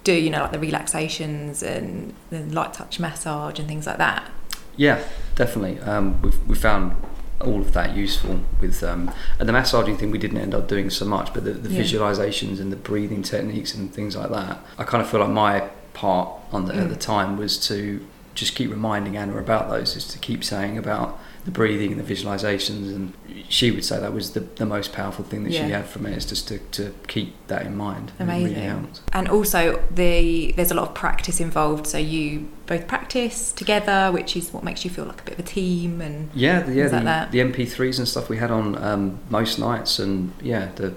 do, 0.05 0.13
you 0.13 0.31
know, 0.31 0.41
like 0.43 0.53
the 0.53 0.59
relaxations 0.59 1.63
and 1.63 2.15
the 2.31 2.41
light 2.41 2.75
touch 2.75 3.01
massage 3.01 3.59
and 3.59 3.67
things 3.67 3.87
like 3.87 3.99
that. 3.99 4.31
Yeah, 4.77 5.03
definitely. 5.35 5.81
Um, 5.81 6.21
we've 6.23 6.47
we 6.49 6.55
found 6.55 6.95
all 7.41 7.61
of 7.61 7.73
that 7.73 7.95
useful 7.97 8.41
with 8.61 8.83
um, 8.83 9.11
and 9.39 9.49
the 9.49 9.53
massaging 9.53 9.97
thing. 9.97 10.11
We 10.11 10.19
didn't 10.19 10.39
end 10.39 10.55
up 10.55 10.69
doing 10.69 10.91
so 10.91 11.05
much, 11.05 11.33
but 11.33 11.45
the, 11.45 11.53
the 11.53 11.71
Yeah. 11.73 11.83
visualizations 11.83 12.61
and 12.61 12.71
the 12.73 12.77
breathing 12.77 13.23
techniques 13.23 13.75
and 13.75 13.93
things 13.93 14.17
like 14.17 14.31
that. 14.31 14.59
I 14.79 14.85
kind 14.85 15.03
of 15.03 15.09
feel 15.09 15.21
like 15.21 15.31
my 15.31 15.61
part 15.95 16.29
on 16.53 16.67
the, 16.67 16.75
at 16.75 16.87
Mm. 16.87 16.89
the 16.91 16.97
time 16.97 17.37
was 17.37 17.57
to 17.69 18.05
just 18.35 18.55
keep 18.55 18.71
reminding 18.71 19.17
Anna 19.17 19.39
about 19.39 19.69
those, 19.71 19.97
is 19.97 20.07
to 20.09 20.19
keep 20.19 20.43
saying 20.45 20.77
about 20.79 21.19
the 21.45 21.51
breathing 21.51 21.93
and 21.93 22.01
the 22.01 22.15
visualizations, 22.15 22.89
and 22.95 23.13
she 23.51 23.71
would 23.71 23.85
say 23.85 24.01
that 24.01 24.13
was 24.15 24.33
the, 24.33 24.41
the 24.41 24.65
most 24.65 24.93
powerful 24.95 25.25
thing 25.25 25.45
that 25.45 25.53
she 25.53 25.59
had 25.59 25.85
from 25.87 26.07
it 26.07 26.17
is 26.17 26.25
just 26.25 26.49
to, 26.49 26.59
to 26.73 26.95
keep 27.07 27.35
that 27.49 27.67
in 27.67 27.77
mind. 27.77 28.13
And 28.19 28.31
Amazing. 28.31 28.55
really. 28.77 28.89
And 29.13 29.29
also, 29.29 29.83
the 29.91 30.53
there's 30.57 30.71
a 30.71 30.75
lot 30.75 30.89
of 30.89 30.95
practice 30.95 31.41
involved. 31.41 31.87
So 31.87 31.99
you 31.99 32.49
both 32.67 32.89
practice 32.89 33.53
together, 33.53 34.11
which 34.11 34.37
is 34.37 34.53
what 34.55 34.65
makes 34.65 34.85
you 34.85 34.91
feel 34.91 35.05
like 35.05 35.21
a 35.21 35.25
bit 35.25 35.35
of 35.35 35.41
a 35.41 35.49
team. 35.49 36.01
And 36.01 36.31
Yeah, 36.35 36.61
the, 36.61 36.73
yeah, 36.73 36.89
Things 36.89 36.93
like 36.93 37.01
the, 37.03 37.05
that. 37.05 37.31
the 37.33 37.39
MP3s 37.41 37.99
and 37.99 38.09
stuff 38.09 38.29
we 38.31 38.39
had 38.39 38.51
on 38.51 38.83
um, 38.83 39.19
most 39.29 39.59
nights, 39.59 39.99
and 39.99 40.33
yeah, 40.43 40.71
the 40.77 40.95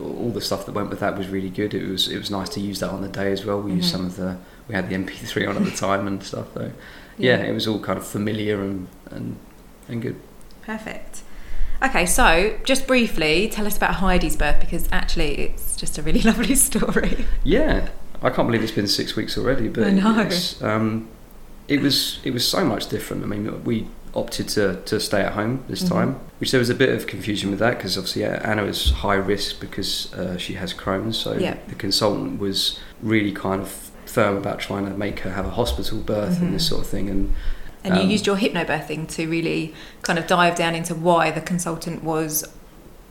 all 0.00 0.30
the 0.30 0.40
stuff 0.40 0.64
that 0.64 0.72
went 0.72 0.88
with 0.88 1.00
that 1.00 1.18
was 1.18 1.28
really 1.28 1.50
good. 1.50 1.74
It 1.74 1.86
was 1.86 2.08
it 2.08 2.16
was 2.16 2.30
nice 2.30 2.48
to 2.50 2.60
use 2.60 2.80
that 2.80 2.88
on 2.88 3.02
the 3.02 3.08
day 3.08 3.30
as 3.32 3.44
well. 3.44 3.60
We 3.60 3.72
used 3.74 3.88
Mhm. 3.88 3.92
some 3.92 4.06
of 4.06 4.16
the 4.16 4.38
we 4.68 4.74
had 4.74 4.88
the 4.88 4.94
MP3 4.94 5.48
on 5.48 5.56
at 5.56 5.64
the 5.64 5.70
time 5.76 6.06
and 6.06 6.22
stuff. 6.22 6.48
So 6.54 6.72
yeah, 7.18 7.36
it 7.38 7.52
was 7.52 7.66
all 7.66 7.80
kind 7.80 7.98
of 7.98 8.06
familiar 8.06 8.62
and 8.62 8.88
and 9.10 9.36
and 9.88 10.00
good. 10.02 10.16
Perfect. 10.62 11.22
Okay, 11.82 12.04
so 12.04 12.58
just 12.64 12.86
briefly, 12.86 13.48
tell 13.48 13.66
us 13.66 13.76
about 13.76 13.94
Heidi's 13.94 14.36
birth 14.36 14.60
because 14.60 14.86
actually 14.92 15.38
it's 15.38 15.76
just 15.76 15.96
a 15.98 16.02
really 16.02 16.20
lovely 16.30 16.54
story. 16.54 17.24
Yeah, 17.42 17.88
I 18.22 18.28
can't 18.30 18.46
believe 18.48 18.62
it's 18.62 18.72
been 18.72 18.86
six 18.86 19.16
weeks 19.16 19.38
already, 19.38 19.68
but 19.68 19.84
I 19.84 19.90
know. 19.90 20.28
Um, 20.60 21.08
it 21.68 21.80
was 21.80 22.18
it 22.24 22.32
was 22.32 22.46
so 22.46 22.64
much 22.64 22.88
different. 22.88 23.22
I 23.22 23.26
mean, 23.26 23.64
we 23.64 23.86
opted 24.12 24.48
to, 24.48 24.74
to 24.86 24.98
stay 24.98 25.20
at 25.22 25.32
home 25.34 25.62
this 25.68 25.84
Mhm. 25.84 25.88
time, 25.88 26.20
which 26.40 26.50
there 26.50 26.58
was 26.58 26.68
a 26.68 26.74
bit 26.74 26.88
of 26.90 27.06
confusion 27.06 27.48
with 27.48 27.60
that 27.60 27.76
because 27.76 27.96
obviously 27.96 28.24
Anna 28.24 28.64
is 28.64 28.90
high 28.90 29.14
risk 29.14 29.60
because 29.60 30.12
uh, 30.14 30.36
she 30.36 30.54
has 30.54 30.74
Crohn's, 30.74 31.16
so 31.16 31.34
Yeah. 31.34 31.56
the 31.68 31.76
consultant 31.76 32.40
was 32.40 32.78
really 33.02 33.30
kind 33.30 33.62
of 33.62 33.89
firm 34.10 34.36
about 34.36 34.58
trying 34.60 34.84
to 34.86 34.96
make 34.96 35.20
her 35.20 35.30
have 35.30 35.46
a 35.46 35.50
hospital 35.50 35.98
birth 35.98 36.40
and 36.40 36.52
this 36.54 36.64
Mhm. 36.66 36.68
sort 36.68 36.80
of 36.82 36.86
thing, 36.88 37.08
and 37.08 37.32
And 37.82 37.96
you 37.96 38.02
Um, 38.02 38.10
used 38.10 38.26
your 38.26 38.36
hypnobirthing 38.36 39.08
to 39.16 39.26
really 39.26 39.72
kind 40.02 40.18
of 40.18 40.26
dive 40.26 40.54
down 40.54 40.74
into 40.74 40.94
why 40.94 41.30
the 41.30 41.40
consultant 41.40 42.04
was, 42.04 42.46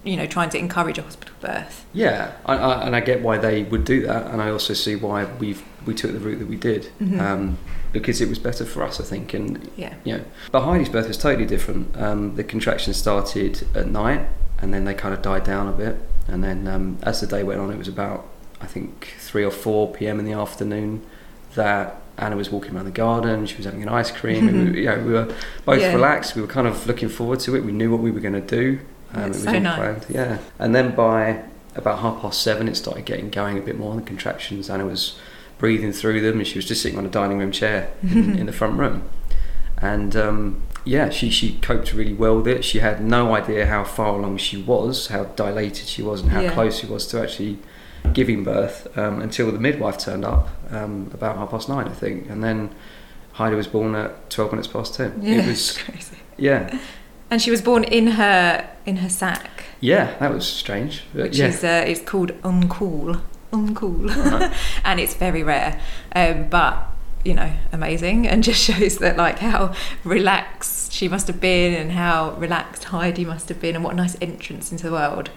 you 0.04 0.16
know, 0.16 0.28
trying 0.28 0.50
to 0.52 0.60
encourage 0.60 1.00
a 1.00 1.02
hospital 1.02 1.34
birth. 1.42 1.86
Yeah, 1.92 2.32
I, 2.46 2.54
I, 2.56 2.86
and 2.86 2.96
I 2.96 3.00
get 3.00 3.24
why 3.24 3.40
they 3.40 3.64
would 3.64 3.84
do 3.84 4.06
that, 4.06 4.28
and 4.28 4.40
I 4.44 4.52
also 4.52 4.76
see 4.76 4.96
why 4.96 5.26
we've 5.40 5.64
we 5.88 5.96
took 5.96 6.12
the 6.12 6.20
route 6.20 6.38
that 6.38 6.48
we 6.48 6.56
did 6.56 6.90
Mhm. 7.02 7.20
um, 7.20 7.58
because 7.94 8.22
it 8.22 8.30
was 8.30 8.38
better 8.38 8.64
for 8.64 8.84
us, 8.84 9.00
I 9.02 9.04
think. 9.06 9.34
And 9.34 9.68
Yeah. 9.76 9.94
you 10.04 10.18
know, 10.18 10.24
but 10.52 10.62
Heidi's 10.62 10.90
birth 10.90 11.08
was 11.08 11.18
totally 11.18 11.48
different. 11.48 11.88
Um, 12.00 12.36
the 12.36 12.44
contractions 12.44 12.96
started 12.98 13.66
at 13.74 13.88
night, 13.88 14.22
and 14.62 14.72
then 14.72 14.86
they 14.86 14.94
kind 14.94 15.16
of 15.16 15.24
died 15.24 15.46
down 15.46 15.68
a 15.68 15.72
bit, 15.72 15.96
and 16.28 16.44
then 16.44 16.68
um, 16.68 16.98
as 17.02 17.22
the 17.22 17.28
day 17.28 17.42
went 17.42 17.60
on, 17.60 17.72
it 17.72 17.78
was 17.80 17.88
about 17.88 18.26
I 18.62 18.66
think 18.66 19.16
three 19.20 19.44
or 19.44 19.52
four 19.52 19.92
p.m. 19.92 20.20
in 20.20 20.26
the 20.26 20.34
afternoon 20.34 21.06
that 21.56 22.02
Anna 22.18 22.36
was 22.36 22.50
walking 22.50 22.76
around 22.76 22.86
the 22.86 22.92
garden. 22.92 23.46
She 23.46 23.56
was 23.58 23.66
having 23.66 23.82
an 23.84 23.90
ice 23.90 24.12
cream. 24.12 24.48
and 24.48 24.74
we, 24.74 24.80
you 24.84 24.86
know, 24.86 25.00
we 25.00 25.14
were 25.14 25.34
both 25.66 25.80
Yeah. 25.82 25.94
relaxed. 25.94 26.36
We 26.36 26.42
were 26.42 26.48
kind 26.48 26.68
of 26.68 26.86
looking 26.86 27.10
forward 27.10 27.40
to 27.42 27.56
it. 27.56 27.64
We 27.64 27.72
knew 27.72 27.90
what 27.92 28.02
we 28.02 28.12
were 28.12 28.20
going 28.20 28.34
to 28.34 28.42
do. 28.42 28.80
Um, 29.14 29.24
it 29.24 29.28
was 29.30 29.44
so 29.44 29.54
all 29.54 29.60
nice. 29.60 29.78
planned. 29.78 30.06
Yeah, 30.10 30.38
and 30.60 30.76
then 30.76 30.94
by 30.96 31.44
about 31.76 32.00
half 32.00 32.22
past 32.22 32.42
seven, 32.42 32.68
it 32.68 32.76
started 32.76 33.06
getting 33.06 33.30
going 33.30 33.58
a 33.58 33.62
bit 33.62 33.78
more. 33.80 33.96
The 33.96 34.02
contractions. 34.02 34.70
Anna 34.70 34.86
was 34.86 35.18
breathing 35.58 35.92
through 35.94 36.22
them, 36.22 36.38
and 36.40 36.48
she 36.48 36.58
was 36.58 36.66
just 36.66 36.82
sitting 36.82 36.98
on 36.98 37.06
a 37.06 37.10
dining 37.10 37.38
room 37.40 37.52
chair 37.52 37.92
in, 38.04 38.38
in 38.40 38.46
the 38.46 38.52
front 38.54 38.78
room. 38.78 39.10
And 39.82 40.16
um, 40.16 40.62
yeah, 40.84 41.10
she, 41.10 41.30
she 41.30 41.58
coped 41.60 41.94
really 41.94 42.14
well 42.14 42.36
with 42.38 42.48
it. 42.48 42.66
She 42.66 42.80
had 42.80 43.02
no 43.04 43.34
idea 43.34 43.66
how 43.66 43.84
far 43.86 44.16
along 44.20 44.38
she 44.38 44.62
was, 44.62 45.08
how 45.08 45.24
dilated 45.24 45.88
she 45.88 46.02
was, 46.02 46.22
and 46.22 46.32
how 46.32 46.42
Yeah. 46.42 46.54
close 46.54 46.80
she 46.80 46.86
was 46.88 47.08
to 47.08 47.22
actually 47.22 47.60
giving 48.14 48.44
birth 48.44 48.88
um, 48.98 49.22
until 49.22 49.52
the 49.52 49.60
midwife 49.60 49.98
turned 49.98 50.26
up 50.26 50.50
um, 50.72 51.10
about 51.14 51.38
half 51.38 51.52
past 51.52 51.70
nine, 51.70 51.88
I 51.88 51.94
think. 51.94 52.30
And 52.30 52.44
then 52.44 52.74
Heidi 53.34 53.56
was 53.56 53.68
born 53.68 53.96
at 53.96 54.30
12 54.30 54.52
minutes 54.52 54.68
past 54.68 54.96
10. 54.96 55.22
Yeah, 55.22 55.36
It 55.40 55.48
was, 55.48 55.78
crazy. 55.78 56.18
yeah, 56.38 56.80
And 57.32 57.42
she 57.42 57.52
was 57.52 57.62
born 57.62 57.84
in 57.84 58.08
her 58.08 58.70
in 58.86 58.98
her 58.98 59.10
sac, 59.10 59.66
yeah, 59.82 60.18
that 60.20 60.34
was 60.34 60.48
strange. 60.48 61.04
Which 61.14 61.38
yeah. 61.38 61.48
is 61.48 61.64
uh, 61.64 61.84
it's 61.88 62.02
called 62.02 62.32
en 62.44 62.68
caul, 62.68 63.18
uncool, 63.54 64.08
Right. 64.14 64.52
and 64.84 65.00
it's 65.00 65.14
very 65.14 65.44
rare. 65.44 65.80
Um, 66.16 66.50
but 66.50 66.88
you 67.24 67.34
know, 67.34 67.52
amazing, 67.72 68.28
and 68.28 68.44
just 68.44 68.62
shows 68.72 68.98
that 68.98 69.16
like 69.16 69.40
how 69.40 69.74
relaxed 70.04 70.92
she 70.92 71.08
must 71.08 71.28
have 71.28 71.40
been, 71.40 71.74
and 71.74 71.92
how 71.92 72.32
relaxed 72.40 72.86
Heidi 72.86 73.24
must 73.26 73.48
have 73.50 73.62
been, 73.62 73.76
and 73.76 73.84
what 73.84 73.94
a 73.94 73.98
nice 73.98 74.18
entrance 74.22 74.72
into 74.72 74.86
the 74.88 74.92
world, 74.92 75.30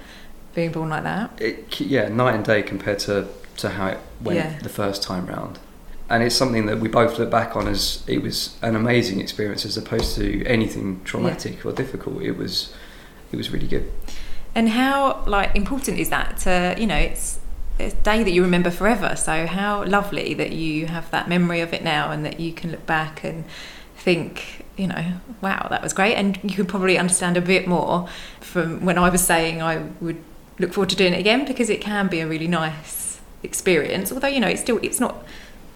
being 0.54 0.72
born 0.72 0.88
like 0.90 1.02
that. 1.04 1.30
it, 1.40 1.80
yeah, 1.80 2.08
night 2.08 2.34
and 2.34 2.44
day 2.44 2.62
compared 2.62 2.98
to, 3.00 3.26
to 3.58 3.70
how 3.70 3.88
it 3.88 3.98
went 4.20 4.38
Yeah. 4.38 4.58
the 4.62 4.68
first 4.68 5.02
time 5.02 5.26
round. 5.26 5.58
And 6.10 6.22
it's 6.22 6.34
something 6.36 6.66
that 6.66 6.78
we 6.78 6.88
both 6.88 7.18
look 7.18 7.30
back 7.30 7.56
on 7.56 7.66
as 7.68 8.02
it 8.06 8.22
was 8.22 8.56
an 8.60 8.76
amazing 8.76 9.20
experience 9.20 9.64
as 9.64 9.76
opposed 9.78 10.14
to 10.16 10.44
anything 10.44 11.00
traumatic 11.04 11.64
or 11.64 11.72
difficult. 11.72 12.22
It 12.22 12.36
was, 12.36 12.74
it 13.32 13.36
was 13.36 13.50
really 13.50 13.66
good. 13.68 13.90
And 14.54 14.68
how 14.68 15.24
like 15.26 15.56
important 15.56 15.98
is 15.98 16.10
that 16.10 16.36
to 16.38 16.74
you 16.78 16.86
know 16.86 16.96
it's 16.96 17.40
it's 17.78 17.94
a 17.94 17.96
day 18.02 18.22
that 18.22 18.30
you 18.32 18.42
remember 18.42 18.70
forever. 18.70 19.16
So 19.16 19.46
how 19.46 19.84
lovely 19.84 20.34
that 20.34 20.52
you 20.52 20.86
have 20.86 21.10
that 21.12 21.26
memory 21.30 21.60
of 21.62 21.72
it 21.72 21.82
now, 21.82 22.10
and 22.10 22.22
that 22.26 22.38
you 22.38 22.52
can 22.52 22.70
look 22.70 22.84
back 22.84 23.24
and 23.24 23.44
think, 23.96 24.66
you 24.76 24.86
know, 24.88 25.02
wow, 25.40 25.68
that 25.70 25.82
was 25.82 25.94
great. 25.94 26.16
And 26.16 26.38
you 26.42 26.54
could 26.54 26.68
probably 26.68 26.98
understand 26.98 27.38
a 27.38 27.40
bit 27.40 27.66
more 27.66 28.06
from 28.40 28.84
when 28.84 28.98
I 28.98 29.08
was 29.08 29.24
saying 29.24 29.62
I 29.62 29.78
would 30.02 30.22
look 30.58 30.72
forward 30.72 30.90
to 30.90 30.96
doing 30.96 31.14
it 31.14 31.20
again 31.20 31.44
because 31.44 31.70
it 31.70 31.80
can 31.80 32.08
be 32.08 32.20
a 32.20 32.26
really 32.26 32.48
nice 32.48 33.20
experience. 33.42 34.12
Although 34.12 34.28
you 34.28 34.40
know 34.40 34.48
it's 34.48 34.60
still 34.60 34.78
it's 34.82 35.00
not 35.00 35.24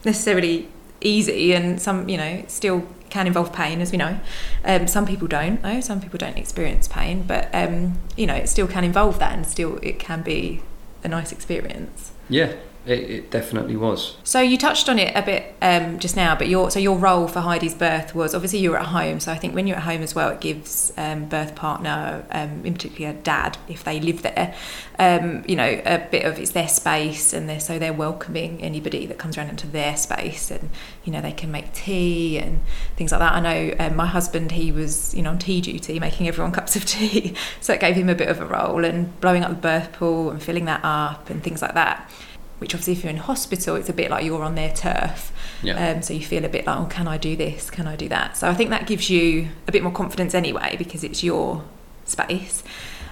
necessarily 0.05 0.69
easy, 1.01 1.53
and 1.53 1.81
some 1.81 2.09
you 2.09 2.17
know 2.17 2.25
it 2.25 2.51
still 2.51 2.87
can 3.11 3.27
involve 3.27 3.53
pain, 3.53 3.81
as 3.81 3.93
we 3.93 3.99
know. 3.99 4.19
Um, 4.65 4.87
some 4.87 5.07
people 5.07 5.29
don't, 5.29 5.63
though. 5.63 5.81
Some 5.81 6.01
people 6.01 6.19
don't 6.19 6.37
experience 6.37 6.89
pain, 6.89 7.23
but 7.23 7.49
um, 7.55 7.99
you 8.17 8.27
know, 8.27 8.35
it 8.35 8.49
still 8.49 8.67
can 8.67 8.85
involve 8.85 9.19
that, 9.19 9.33
and 9.33 9.47
still 9.47 9.79
it 9.83 9.99
can 9.99 10.23
be 10.23 10.63
a 11.05 11.09
nice 11.09 11.33
experience. 11.33 12.13
Yeah, 12.29 12.53
it, 12.87 13.11
it 13.11 13.31
definitely 13.31 13.77
was. 13.77 14.17
So 14.23 14.41
you 14.41 14.57
touched 14.57 14.89
on 14.89 14.99
it 14.99 15.15
a 15.17 15.23
bit 15.23 15.55
um, 15.61 15.99
just 15.99 16.15
now, 16.15 16.37
but 16.37 16.49
your 16.49 16.71
so 16.71 16.79
your 16.79 16.97
role 16.97 17.27
for 17.27 17.41
Heidi's 17.41 17.75
birth 17.75 18.15
was 18.15 18.35
obviously 18.35 18.61
you 18.61 18.71
were 18.71 18.79
at 18.79 18.87
home. 18.87 19.19
So 19.19 19.33
I 19.33 19.37
think 19.37 19.55
when 19.55 19.67
you're 19.67 19.77
at 19.77 19.83
home 19.83 20.03
as 20.03 20.15
well, 20.15 20.31
it 20.31 20.41
gives 20.41 20.93
um, 20.97 21.27
birth 21.29 21.55
partner, 21.57 22.25
um, 22.31 22.65
in 22.65 22.75
particular 22.75 23.13
dad, 23.13 23.59
if 23.69 23.83
they 23.83 23.99
live 24.01 24.23
there, 24.23 24.55
um, 24.99 25.45
you 25.49 25.57
know, 25.57 25.83
a 25.85 25.99
bit 26.11 26.25
of 26.25 26.39
it's 26.39 26.53
their 26.53 26.69
space, 26.69 27.33
and 27.33 27.49
they're 27.49 27.61
so 27.61 27.79
they're 27.79 27.93
welcoming 27.93 28.63
anybody 28.63 29.07
that 29.07 29.19
comes 29.19 29.37
around 29.37 29.51
into 29.51 29.67
their 29.67 29.97
space, 29.97 30.51
and 30.51 30.71
you 31.05 31.13
know 31.13 31.21
they 31.21 31.33
can 31.33 31.51
make 31.51 31.73
tea 31.73 32.39
and 32.39 32.61
things 32.97 33.11
like 33.11 33.21
that. 33.21 33.33
I 33.33 33.41
know 33.41 33.75
um, 33.81 33.97
my 33.97 34.07
husband, 34.07 34.53
he 34.53 34.71
was 34.71 35.13
you 35.15 35.23
know 35.23 35.31
on 35.31 35.39
tea 35.39 35.61
duty, 35.61 35.99
making 35.99 36.29
everyone 36.29 36.53
cups 36.57 36.77
of 36.77 36.85
tea, 36.85 37.35
so 37.61 37.73
it 37.73 37.81
gave 37.81 37.97
him 37.97 38.09
a 38.09 38.15
bit 38.15 38.29
of 38.29 38.41
a 38.41 38.47
role, 38.47 38.85
and 38.85 39.19
blowing 39.21 39.43
up 39.43 39.51
the 39.51 39.57
birth 39.57 39.93
pool 39.93 40.31
and 40.31 40.41
filling 40.41 40.67
that 40.67 40.81
up 40.85 41.31
and 41.31 41.43
things 41.43 41.61
like 41.63 41.75
that 41.75 42.09
which 42.59 42.75
obviously 42.75 42.95
if 42.95 43.03
you're 43.03 43.11
in 43.11 43.17
hospital 43.19 43.77
it's 43.77 43.89
a 43.89 43.93
bit 43.93 44.11
like 44.11 44.25
you're 44.25 44.43
on 44.43 44.55
their 44.55 44.73
turf. 44.73 45.33
Yeah. 45.63 45.91
um, 45.91 46.03
so 46.03 46.13
you 46.15 46.25
feel 46.25 46.45
a 46.45 46.49
bit 46.49 46.67
like 46.67 46.79
oh 46.79 46.87
can 46.87 47.09
i 47.09 47.17
do 47.17 47.37
this? 47.37 47.71
Can 47.71 47.87
i 47.87 47.97
do 47.97 48.09
that? 48.09 48.37
So 48.37 48.49
i 48.49 48.55
think 48.55 48.71
that 48.71 48.87
gives 48.87 49.09
you 49.11 49.49
a 49.69 49.73
bit 49.73 49.83
more 49.83 49.93
confidence 49.93 50.35
anyway 50.35 50.77
because 50.79 51.05
it's 51.05 51.23
your 51.23 51.65
space. 52.05 52.63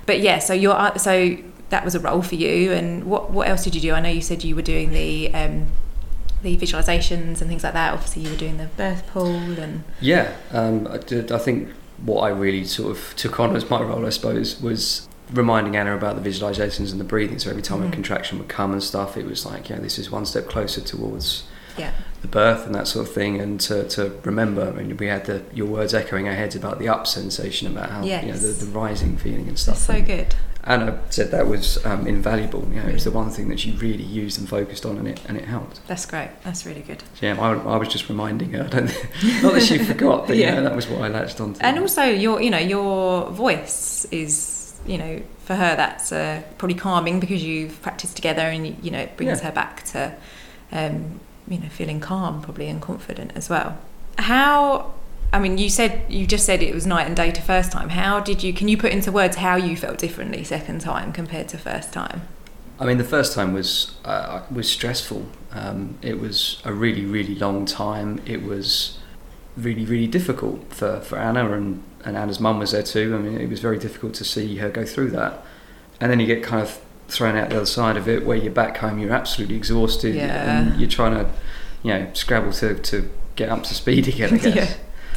But 0.06 0.20
yeah 0.20 0.38
so 0.38 0.52
you're 0.52 0.74
uh, 0.74 0.96
so 0.98 1.36
that 1.70 1.84
was 1.84 1.94
a 1.94 2.00
role 2.00 2.22
for 2.22 2.34
you. 2.34 2.72
And 2.72 3.04
what 3.04 3.30
what 3.30 3.48
else 3.48 3.64
did 3.64 3.74
you 3.74 3.80
do? 3.80 3.92
I 3.92 4.00
know 4.00 4.08
you 4.08 4.20
said 4.20 4.44
you 4.44 4.54
were 4.54 4.62
doing 4.62 4.90
the 4.90 5.32
um, 5.34 5.66
the 6.42 6.56
visualizations 6.56 7.40
and 7.40 7.48
things 7.48 7.64
like 7.64 7.72
that. 7.72 7.92
Obviously 7.94 8.22
you 8.22 8.30
were 8.30 8.36
doing 8.36 8.58
the 8.58 8.66
birth 8.76 9.06
pool 9.08 9.58
and 9.58 9.82
Yeah, 10.00 10.36
um, 10.52 10.86
I, 10.88 10.98
did, 10.98 11.32
I 11.32 11.38
think 11.38 11.70
what 12.04 12.20
I 12.20 12.28
really 12.28 12.64
sort 12.64 12.90
of 12.96 13.14
took 13.16 13.40
on 13.40 13.56
as 13.56 13.68
my 13.70 13.82
role, 13.82 14.04
I 14.06 14.10
suppose, 14.10 14.60
was 14.60 15.08
reminding 15.32 15.76
Anna 15.76 15.94
about 15.96 16.22
the 16.22 16.28
visualizations 16.28 16.92
and 16.92 17.00
the 17.00 17.04
breathing. 17.04 17.38
So 17.38 17.50
every 17.50 17.62
time 17.62 17.82
a 17.82 17.86
Mhm. 17.86 17.92
contraction 17.92 18.38
would 18.38 18.48
come 18.48 18.72
and 18.72 18.82
stuff, 18.82 19.16
it 19.16 19.26
was 19.26 19.44
like, 19.46 19.68
yeah, 19.70 19.78
this 19.78 19.98
is 19.98 20.10
one 20.10 20.26
step 20.26 20.48
closer 20.48 20.80
towards 20.80 21.44
yeah 21.76 21.90
the 22.22 22.28
birth 22.28 22.64
and 22.66 22.74
that 22.74 22.86
sort 22.86 23.06
of 23.08 23.12
thing. 23.12 23.40
And 23.40 23.60
to, 23.62 23.84
to 23.88 24.12
remember, 24.24 24.68
I 24.68 24.82
mean, 24.82 24.96
we 24.96 25.06
had 25.08 25.24
the 25.26 25.42
your 25.52 25.66
words 25.66 25.92
echoing 25.94 26.28
our 26.28 26.34
heads 26.34 26.54
about 26.54 26.78
the 26.78 26.88
up 26.88 27.06
sensation, 27.06 27.66
about 27.68 27.90
how 27.90 28.04
you 28.04 28.10
know 28.32 28.32
the, 28.38 28.48
the 28.64 28.66
rising 28.66 29.16
feeling 29.16 29.48
and 29.48 29.58
stuff. 29.58 29.78
so 29.78 30.00
good 30.00 30.34
Anna 30.66 30.98
said 31.10 31.30
that 31.32 31.46
was 31.46 31.84
um, 31.84 32.06
invaluable. 32.06 32.66
You 32.72 32.80
know, 32.80 32.88
it 32.88 32.94
was 32.94 33.04
the 33.04 33.10
one 33.10 33.28
thing 33.28 33.48
that 33.48 33.60
she 33.60 33.72
really 33.72 34.02
used 34.04 34.38
and 34.38 34.48
focused 34.48 34.86
on, 34.86 34.96
and 34.96 35.06
it 35.08 35.20
and 35.28 35.36
it 35.36 35.44
helped. 35.44 35.80
that's 35.88 36.06
great 36.06 36.30
that's 36.44 36.64
really 36.64 36.80
good 36.80 37.02
So, 37.20 37.26
yeah, 37.26 37.38
I, 37.38 37.52
I 37.74 37.76
was 37.76 37.88
just 37.88 38.08
reminding 38.08 38.52
her. 38.52 38.64
I 38.64 38.68
don't 38.68 38.86
think, 38.88 39.42
not 39.42 39.52
that 39.54 39.62
she 39.62 39.76
forgot, 39.78 40.26
but 40.26 40.36
yeah, 40.42 40.54
Yeah. 40.54 40.60
that 40.62 40.74
was 40.76 40.86
what 40.88 41.02
I 41.02 41.08
latched 41.08 41.38
onto. 41.40 41.60
and 41.60 41.78
also 41.78 42.02
your 42.04 42.40
you 42.40 42.50
know 42.50 42.58
your 42.58 43.28
voice 43.30 44.06
is 44.10 44.53
you 44.86 44.98
know 44.98 45.22
for 45.44 45.54
her 45.54 45.76
that's 45.76 46.12
uh, 46.12 46.42
probably 46.58 46.74
calming 46.76 47.20
because 47.20 47.42
you've 47.44 47.80
practiced 47.82 48.16
together 48.16 48.42
and 48.42 48.66
you 48.84 48.90
know 48.90 48.98
it 48.98 49.16
brings 49.16 49.38
Yeah. 49.40 49.46
her 49.46 49.52
back 49.52 49.84
to 49.86 50.14
um, 50.72 51.20
you 51.48 51.58
know 51.58 51.68
feeling 51.68 52.00
calm 52.00 52.42
probably 52.42 52.68
and 52.68 52.80
confident 52.80 53.32
as 53.34 53.48
well 53.50 53.78
how 54.18 54.92
i 55.32 55.38
mean 55.38 55.58
you 55.58 55.68
said 55.68 56.04
you 56.08 56.26
just 56.26 56.46
said 56.46 56.62
it 56.62 56.74
was 56.74 56.86
night 56.86 57.06
and 57.06 57.16
day 57.16 57.30
to 57.30 57.42
first 57.42 57.72
time 57.72 57.90
how 57.90 58.20
did 58.20 58.42
you 58.42 58.52
can 58.52 58.68
you 58.68 58.76
put 58.76 58.92
into 58.92 59.10
words 59.12 59.36
how 59.36 59.56
you 59.56 59.76
felt 59.76 59.98
differently 59.98 60.44
second 60.44 60.80
time 60.80 61.12
compared 61.12 61.48
to 61.48 61.58
first 61.58 61.92
time 61.92 62.22
I 62.76 62.86
mean, 62.86 62.98
the 62.98 63.04
first 63.04 63.34
time 63.34 63.54
was 63.54 63.94
uh, 64.04 64.42
was 64.50 64.68
stressful. 64.68 65.26
Um, 65.52 65.96
it 66.02 66.18
was 66.18 66.60
a 66.64 66.72
really, 66.72 67.04
really 67.04 67.36
long 67.36 67.66
time. 67.66 68.20
It 68.26 68.42
was 68.42 68.98
really, 69.56 69.84
really 69.84 70.08
difficult 70.08 70.72
for, 70.74 71.00
for 71.00 71.16
Anna, 71.16 71.52
and, 71.52 71.84
and 72.04 72.16
Anna's 72.16 72.40
mum 72.40 72.58
was 72.58 72.72
there 72.72 72.82
too. 72.82 73.14
I 73.14 73.18
mean, 73.18 73.40
it 73.40 73.48
was 73.48 73.60
very 73.60 73.78
difficult 73.78 74.14
to 74.14 74.24
see 74.24 74.56
her 74.56 74.68
go 74.70 74.84
through 74.84 75.10
that. 75.12 75.42
And 76.00 76.10
then 76.10 76.20
you 76.20 76.26
get 76.26 76.42
kind 76.42 76.60
of 76.62 76.80
thrown 77.08 77.36
out 77.36 77.50
the 77.50 77.56
other 77.56 77.66
side 77.66 77.96
of 77.96 78.08
it, 78.08 78.24
where 78.26 78.36
you're 78.36 78.52
back 78.52 78.78
home, 78.78 78.98
you're 78.98 79.12
absolutely 79.12 79.56
exhausted, 79.56 80.14
Yeah. 80.14 80.58
and 80.58 80.80
you're 80.80 80.88
trying 80.90 81.14
to, 81.14 81.30
you 81.82 81.92
know, 81.92 82.10
scrabble 82.14 82.52
to, 82.54 82.74
to 82.74 83.10
get 83.36 83.48
up 83.48 83.62
to 83.64 83.74
speed 83.74 84.08
again. 84.12 84.34
I 84.34 84.38
guess. 84.38 84.54
yeah 84.54 84.74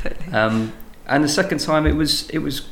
totally 0.10 0.34
Um, 0.34 0.74
and 1.08 1.24
the 1.24 1.29
second 1.29 1.60
time, 1.60 1.86
it 1.88 1.96
was 1.96 2.29
it 2.29 2.39
was 2.39 2.67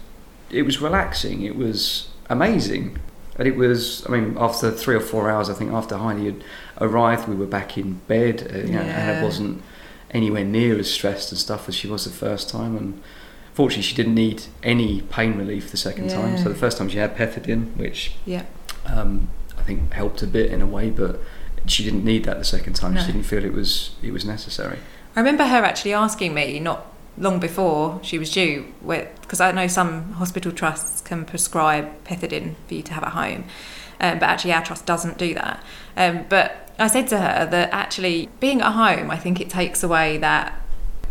it 0.52 0.64
was 0.64 0.80
relaxing. 0.82 1.42
It 1.44 1.56
was 1.56 2.10
amazing. 2.30 3.00
And 3.38 3.48
it 3.48 3.56
was, 3.58 4.06
I 4.08 4.12
mean, 4.12 4.38
after 4.40 4.72
three 4.72 4.96
or 4.96 5.00
four 5.02 5.30
hours, 5.30 5.50
I 5.50 5.54
think 5.54 5.72
after 5.74 5.98
Heidi 5.98 6.26
had 6.26 6.44
arrived, 6.80 7.28
we 7.28 7.36
were 7.36 7.46
back 7.48 7.78
in 7.78 7.96
bed. 8.08 8.50
Uh, 8.54 8.58
you 8.60 8.74
know, 8.74 8.82
Yeah. 8.82 8.88
Anna 9.12 9.24
wasn't 9.26 9.62
anywhere 10.12 10.46
near 10.46 10.78
as 10.80 10.90
stressed 10.92 11.32
and 11.32 11.40
stuff 11.40 11.68
as 11.68 11.76
she 11.76 11.88
was 11.88 12.06
the 12.06 12.12
first 12.12 12.50
time. 12.50 12.78
And 12.78 13.02
fortunately, 13.56 13.84
she 13.84 13.96
didn't 13.96 14.14
need 14.14 14.44
any 14.62 15.02
pain 15.02 15.38
relief 15.38 15.72
the 15.72 15.78
second 15.78 16.10
time. 16.10 16.38
So 16.38 16.50
the 16.50 16.56
first 16.56 16.78
time 16.78 16.90
she 16.90 16.98
had 16.98 17.16
pethidine, 17.16 17.76
which 17.78 18.14
yeah 18.26 18.44
um, 18.86 19.30
I 19.58 19.64
think 19.64 19.94
helped 19.94 20.22
a 20.22 20.28
bit 20.28 20.52
in 20.52 20.62
a 20.62 20.66
way, 20.68 20.92
but 20.92 21.20
she 21.66 21.84
didn't 21.84 22.04
need 22.04 22.26
that 22.26 22.38
the 22.38 22.46
second 22.46 22.74
time. 22.74 22.94
No. 22.94 23.02
She 23.02 23.08
didn't 23.08 23.24
feel 23.24 23.44
it 23.44 23.54
was 23.54 23.96
it 24.04 24.12
was 24.12 24.26
necessary. 24.26 24.80
I 25.16 25.20
remember 25.22 25.46
her 25.46 25.64
actually 25.64 25.94
asking 25.94 26.34
me 26.34 26.60
not 26.60 26.86
long 27.18 27.40
before 27.40 28.00
she 28.04 28.20
was 28.20 28.30
due, 28.30 28.74
because 29.22 29.40
I 29.40 29.52
know 29.54 29.68
some 29.68 30.12
hospital 30.14 30.52
trusts 30.52 31.00
can 31.00 31.24
prescribe 31.24 32.04
pethidine 32.04 32.56
for 32.68 32.74
you 32.74 32.84
to 32.84 32.94
have 32.94 33.04
at 33.04 33.14
home, 33.14 33.46
um, 34.02 34.20
but 34.20 34.24
actually 34.24 34.52
our 34.52 34.64
trust 34.64 34.86
doesn't 34.86 35.18
do 35.18 35.34
that. 35.34 35.64
Um, 35.96 36.26
but 36.28 36.70
I 36.78 36.88
said 36.88 37.08
to 37.08 37.20
her 37.20 37.46
that 37.46 37.70
actually 37.72 38.28
being 38.42 38.60
at 38.60 38.74
home, 38.74 39.10
I 39.10 39.18
think 39.18 39.40
it 39.40 39.50
takes 39.50 39.82
away 39.82 40.18
that 40.18 40.62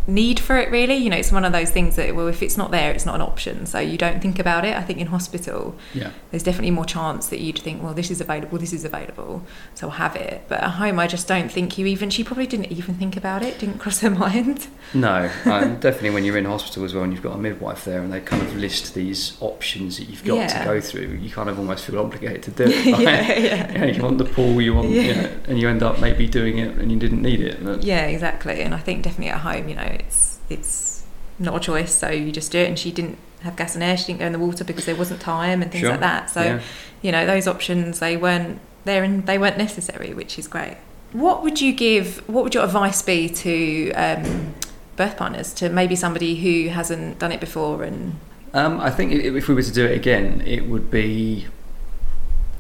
need 0.07 0.39
for 0.39 0.57
it 0.59 0.71
really 0.71 0.95
you 0.97 1.09
know 1.09 1.17
it's 1.17 1.33
one 1.33 1.45
of 1.45 1.53
those 1.53 1.71
things 1.71 1.97
that 1.97 2.15
well 2.15 2.29
if 2.29 2.43
it's 2.43 2.57
not 2.57 2.71
there 2.71 2.91
it's 2.93 3.07
not 3.07 3.15
an 3.15 3.23
option 3.23 3.65
so 3.65 3.79
you 3.79 3.97
don't 3.97 4.21
think 4.21 4.39
about 4.39 4.65
it 4.65 4.77
i 4.77 4.83
think 4.83 4.99
in 4.99 5.07
hospital 5.07 5.75
Yeah. 5.95 6.11
there's 6.31 6.43
definitely 6.43 6.73
more 6.73 6.85
chance 6.85 7.29
that 7.29 7.41
you'd 7.41 7.59
think, 7.59 7.83
well, 7.83 7.95
this 7.95 8.11
is 8.11 8.21
available, 8.21 8.59
this 8.59 8.73
is 8.73 8.85
available, 8.85 9.43
so 9.75 9.87
I'll 9.87 9.95
have 9.95 10.17
it. 10.17 10.43
But 10.49 10.61
at 10.63 10.71
home, 10.71 10.99
I 10.99 11.07
just 11.07 11.27
don't 11.29 11.51
think 11.51 11.79
you 11.79 11.87
even. 11.87 12.11
She 12.11 12.25
probably 12.25 12.47
didn't 12.47 12.73
even 12.73 12.95
think 12.97 13.17
about 13.17 13.43
it. 13.43 13.59
Didn't 13.59 13.79
cross 13.85 14.01
her 14.01 14.11
mind. 14.11 14.67
No, 14.93 15.31
um, 15.47 15.77
definitely 15.81 16.11
when 16.11 16.25
you're 16.25 16.37
in 16.37 16.45
hospital 16.45 16.85
as 16.85 16.93
well 16.95 17.05
and 17.05 17.13
you've 17.13 17.23
got 17.23 17.35
a 17.35 17.39
midwife 17.39 17.85
there 17.85 18.03
and 18.03 18.13
they 18.13 18.21
kind 18.21 18.43
of 18.43 18.55
list 18.57 18.95
these 18.95 19.37
options 19.41 19.99
that 19.99 20.09
you've 20.09 20.25
got 20.25 20.35
Yeah. 20.37 20.59
to 20.59 20.65
go 20.65 20.81
through, 20.81 21.19
you 21.23 21.31
kind 21.31 21.49
of 21.49 21.59
almost 21.59 21.85
feel 21.87 21.99
obligated 22.01 22.43
to 22.45 22.51
do 22.51 22.65
it. 22.73 22.85
yeah, 22.87 22.93
Like, 22.97 23.05
yeah. 23.07 23.73
you, 23.73 23.79
know, 23.79 23.87
you 23.87 24.03
want 24.03 24.19
the 24.19 24.25
pool, 24.25 24.61
you 24.61 24.75
want, 24.75 24.91
Yeah. 24.91 25.03
you 25.03 25.15
know, 25.15 25.31
and 25.49 25.59
you 25.61 25.69
end 25.69 25.83
up 25.83 26.01
maybe 26.01 26.27
doing 26.27 26.59
it 26.59 26.77
and 26.79 26.91
you 26.91 26.99
didn't 26.99 27.23
need 27.23 27.41
it. 27.41 27.63
But 27.65 27.83
Yeah, 27.85 28.07
exactly. 28.07 28.61
And 28.63 28.75
I 28.75 28.79
think 28.79 29.03
definitely 29.05 29.31
at 29.31 29.41
home, 29.41 29.69
you 29.69 29.77
know, 29.77 29.94
it's 30.01 30.39
it's 30.51 31.05
not 31.39 31.57
a 31.57 31.61
choice, 31.61 31.95
so 31.95 32.09
you 32.11 32.31
just 32.33 32.53
do 32.53 32.59
it. 32.59 32.69
And 32.69 32.79
she 32.79 32.91
didn't 32.93 33.19
have 33.43 33.57
gas 33.57 33.75
and 33.75 33.83
air. 33.85 33.97
She 33.97 34.07
didn't 34.07 34.21
go 34.21 34.27
in 34.27 34.33
the 34.33 34.39
water 34.39 34.65
because 34.65 34.85
there 34.87 34.97
wasn't 34.97 35.21
time 35.21 35.63
and 35.63 35.71
things 35.71 35.83
Sure. 35.83 35.91
like 35.91 36.01
that. 36.01 36.31
So 36.31 36.43
yeah. 36.43 36.61
you 37.03 37.13
know 37.13 37.27
those 37.27 37.47
options 37.47 37.99
they 38.01 38.17
weren't 38.17 38.59
there 38.85 39.03
and 39.03 39.27
they 39.27 39.39
weren't 39.39 39.57
necessary 39.59 40.13
which 40.13 40.39
is 40.39 40.47
great 40.47 40.77
what 41.13 41.43
would 41.43 41.59
you 41.59 41.73
give 41.73 42.19
what 42.29 42.45
would 42.45 42.53
your 42.55 42.65
advice 42.65 43.01
be 43.01 43.31
to 43.31 43.91
um, 43.93 44.53
birth 44.97 45.17
partners 45.17 45.55
to 45.55 45.71
maybe 45.71 45.97
somebody 45.97 46.35
who 46.37 46.69
hasn't 46.69 47.19
done 47.19 47.33
it 47.33 47.41
before 47.41 47.83
and 47.83 48.15
Um, 48.53 48.79
I 48.81 48.91
think 48.91 49.13
if 49.13 49.49
we 49.49 49.55
were 49.55 49.63
to 49.63 49.73
do 49.73 49.87
it 49.87 49.95
again, 49.97 50.43
it 50.47 50.67
would 50.69 50.91
be, 50.91 51.47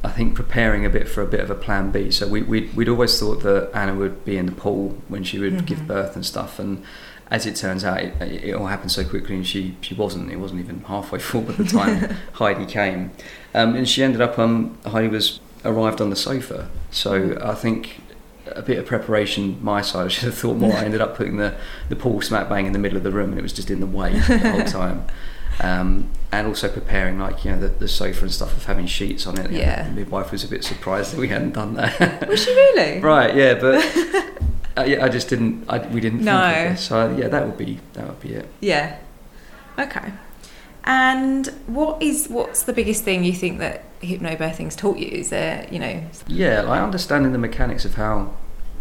I 0.02 0.08
think, 0.10 0.34
preparing 0.34 0.84
a 0.86 0.90
bit 0.90 1.08
for 1.08 1.22
a 1.22 1.26
bit 1.26 1.40
of 1.40 1.50
a 1.50 1.54
plan 1.54 1.90
B. 1.90 2.10
So 2.10 2.26
we, 2.26 2.42
we'd, 2.42 2.74
we'd 2.74 2.88
always 2.88 3.18
thought 3.20 3.42
that 3.42 3.70
Anna 3.74 3.94
would 3.94 4.24
be 4.24 4.36
in 4.36 4.46
the 4.46 4.52
pool 4.52 4.96
when 5.08 5.24
she 5.24 5.38
would 5.38 5.54
Mhm. 5.58 5.66
give 5.66 5.86
birth 5.86 6.14
and 6.16 6.24
stuff. 6.26 6.58
And 6.58 6.82
as 7.30 7.46
it 7.46 7.56
turns 7.56 7.84
out, 7.84 8.00
it, 8.02 8.14
it 8.22 8.52
all 8.54 8.66
happened 8.66 8.92
so 8.92 9.04
quickly 9.04 9.34
and 9.36 9.46
she, 9.46 9.76
she 9.80 9.94
wasn't. 9.94 10.30
It 10.30 10.36
wasn't 10.36 10.60
even 10.60 10.80
halfway 10.84 11.18
full 11.28 11.42
by 11.42 11.52
the 11.52 11.64
time 11.64 12.16
Heidi 12.34 12.66
came. 12.66 13.12
Um, 13.54 13.74
and 13.74 13.88
she 13.88 14.02
ended 14.02 14.20
up, 14.20 14.38
um, 14.38 14.76
Heidi 14.86 15.08
was 15.08 15.40
arrived 15.64 16.00
on 16.00 16.10
the 16.10 16.16
sofa. 16.16 16.68
So 16.90 17.38
I 17.42 17.54
think 17.54 18.00
a 18.54 18.60
bit 18.62 18.78
of 18.78 18.84
preparation 18.86 19.58
my 19.64 19.80
side. 19.80 20.04
I 20.04 20.08
should 20.08 20.24
have 20.24 20.36
thought 20.36 20.58
more. 20.58 20.74
I 20.74 20.84
ended 20.84 21.00
up 21.00 21.16
putting 21.16 21.38
the, 21.38 21.56
the 21.88 21.96
pool 21.96 22.20
smack 22.20 22.48
bang 22.48 22.66
in 22.66 22.72
the 22.74 22.78
middle 22.78 22.98
of 22.98 23.02
the 23.02 23.10
room 23.10 23.30
and 23.30 23.38
it 23.38 23.42
was 23.42 23.54
just 23.54 23.70
in 23.70 23.80
the 23.80 23.86
way 23.86 24.18
the 24.18 24.38
whole 24.38 24.64
time. 24.66 25.06
Um, 25.60 26.10
and 26.32 26.48
also 26.48 26.68
preparing 26.68 27.18
like 27.20 27.44
you 27.44 27.52
know 27.52 27.60
the, 27.60 27.68
the 27.68 27.86
sofa 27.86 28.22
and 28.24 28.32
stuff 28.32 28.56
of 28.56 28.64
having 28.66 28.86
sheets 28.86 29.24
on 29.26 29.38
it. 29.38 29.50
Know, 29.52 29.56
Yeah. 29.56 29.84
the 29.88 29.92
midwife 29.94 30.32
was 30.32 30.42
a 30.42 30.48
bit 30.48 30.64
surprised 30.64 31.12
that 31.14 31.20
we 31.20 31.28
hadn't 31.28 31.52
done 31.52 31.74
that. 31.74 32.28
was 32.28 32.42
she 32.44 32.50
really 32.50 32.98
right? 33.00 33.34
Yeah, 33.36 33.54
but 33.54 33.80
uh, 34.76 34.84
yeah, 34.84 35.04
I 35.04 35.08
just 35.08 35.28
didn't. 35.28 35.64
I, 35.68 35.78
we 35.88 36.00
didn't. 36.00 36.24
No. 36.24 36.40
Think 36.40 36.70
of 36.70 36.76
this. 36.76 36.86
So 36.86 37.00
uh, 37.00 37.16
yeah, 37.16 37.28
that 37.28 37.46
would 37.46 37.56
be 37.56 37.80
that 37.94 38.06
would 38.06 38.20
be 38.20 38.34
it. 38.34 38.48
Yeah. 38.60 38.98
Okay. 39.78 40.12
And 40.84 41.46
what 41.66 42.02
is 42.02 42.28
what's 42.28 42.62
the 42.64 42.72
biggest 42.72 43.04
thing 43.04 43.24
you 43.24 43.32
think 43.32 43.58
that 43.58 43.84
hypnobirthing's 44.00 44.76
taught 44.76 44.98
you? 44.98 45.08
Is 45.08 45.30
there, 45.30 45.66
you 45.70 45.78
know, 45.78 46.02
Yeah, 46.26 46.60
like 46.62 46.82
understanding 46.82 47.32
the 47.32 47.38
mechanics 47.38 47.84
of 47.84 47.94
how 47.94 48.34